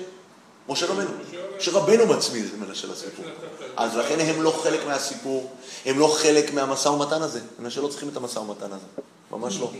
[0.69, 1.11] משה רבנו.
[1.59, 3.25] שרבנו מצמיד את מנשה לסיפור.
[3.77, 5.51] אז לכן הם לא חלק מהסיפור,
[5.87, 7.41] הם לא חלק מהמשא ומתן הזה.
[7.59, 8.87] מנשה לא צריכים את המשא ומתן הזה.
[9.31, 9.71] ממש לא.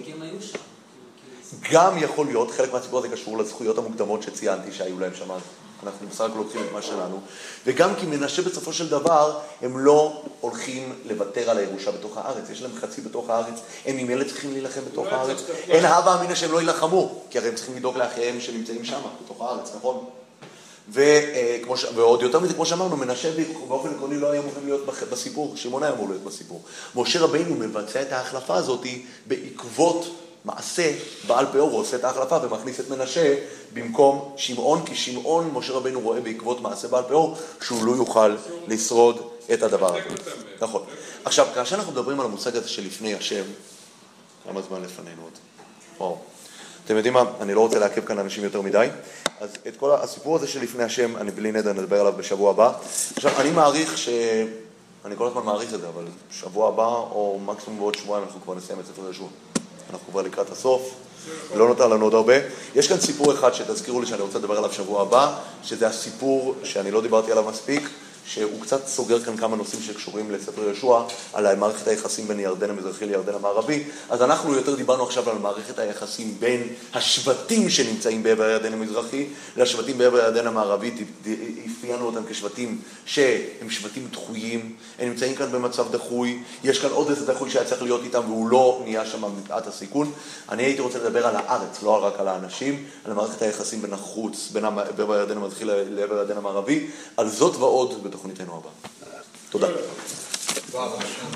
[1.71, 5.41] גם יכול להיות, חלק מהסיפור הזה קשור לזכויות המוקדמות שציינתי שהיו להם שם אז.
[5.83, 7.21] אנחנו בסך הכל לוקחים את מה שלנו.
[7.67, 12.51] וגם כי מנשה בסופו של דבר, הם לא הולכים לוותר על הירושה בתוך הארץ.
[12.51, 13.55] יש להם חצי בתוך הארץ,
[13.87, 15.39] הם ממילא צריכים להילחם בתוך הארץ.
[15.69, 19.41] אין הווה אמינא שהם לא יילחמו, כי הרי הם צריכים לדאוג לאחיהם שנמצאים שם, בתוך
[19.41, 20.05] הארץ, נכון?
[21.95, 23.31] ועוד יותר מזה, כמו שאמרנו, מנשה
[23.69, 26.63] באופן עקרוני לא היה אמור להיות בסיפור, שמעון היה אמור להיות בסיפור.
[26.95, 28.87] משה רבינו מבצע את ההחלפה הזאת
[29.27, 30.07] בעקבות
[30.45, 30.93] מעשה
[31.27, 33.35] בעל פאור, הוא עושה את ההחלפה ומכניס את מנשה
[33.73, 38.37] במקום שמעון, כי שמעון, משה רבנו רואה בעקבות מעשה בעל פאור, שהוא לא יוכל
[38.69, 39.23] לשרוד
[39.53, 40.35] את הדבר הזה.
[40.61, 40.83] נכון.
[41.25, 43.45] עכשיו, כאשר אנחנו מדברים על המושג הזה של לפני השם,
[44.45, 45.33] כמה זמן לפנינו עוד?
[45.99, 46.32] וואו.
[46.85, 48.89] אתם יודעים מה, אני לא רוצה לעכב כאן אנשים יותר מדי,
[49.41, 52.73] אז את כל הסיפור הזה של לפני השם, אני בלי נדר נדבר עליו בשבוע הבא.
[53.17, 54.09] עכשיו, אני מעריך ש...
[55.05, 58.55] אני כל הזמן מעריך את זה, אבל שבוע הבא, או מקסימום בעוד שבועיים, אנחנו כבר
[58.55, 59.29] נסיים את ספר ישוע.
[59.91, 60.95] אנחנו כבר לקראת הסוף,
[61.55, 62.35] לא נותר לנו עוד הרבה.
[62.75, 66.91] יש כאן סיפור אחד שתזכירו לי שאני רוצה לדבר עליו שבוע הבא, שזה הסיפור שאני
[66.91, 67.89] לא דיברתי עליו מספיק,
[68.27, 73.07] שהוא קצת סוגר כאן כמה נושאים שקשורים לספר ישוע, על מערכת היחסים בין ירדן המזרחי
[73.07, 73.85] לירדן המערבי.
[74.11, 79.99] אז אנחנו יותר דיברנו עכשיו על מערכת היחסים בין השבטים שנמצאים בעבר הירדן המזרחי לשבטים
[79.99, 80.91] בעבר הירדן המערבי.
[81.67, 87.33] אפיינו אותם כשבטים שהם שבטים דחויים, הם נמצאים כאן במצב דחוי, יש כאן עוד איזה
[87.33, 90.13] דחוי שהיה צריך להיות איתם והוא לא נהיה שם מפאת הסיכון.
[90.49, 94.51] אני הייתי רוצה לדבר על הארץ, לא רק על האנשים, על מערכת היחסים בין החוץ,
[94.53, 94.65] בין
[95.09, 98.73] הירדן המזרחי לעבר הירדן המערבי, על זאת ועוד בתוכניתנו הבאה.
[99.51, 99.67] תודה.
[99.67, 101.27] השם,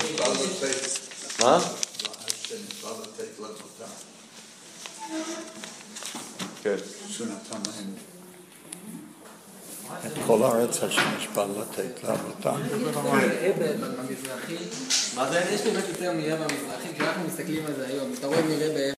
[1.41, 1.57] מה?
[2.27, 2.57] השם,
[3.39, 3.93] לבותם.
[6.63, 6.77] כן.
[7.67, 7.95] להם
[10.07, 12.05] את כל הארץ השמש בא לתת.
[13.81, 14.57] במזרחי,
[15.15, 15.41] מה זה?
[15.51, 18.93] יש באמת יותר מרבע מזרחי, כשאנחנו מסתכלים על זה היום, אתה רואה מרבע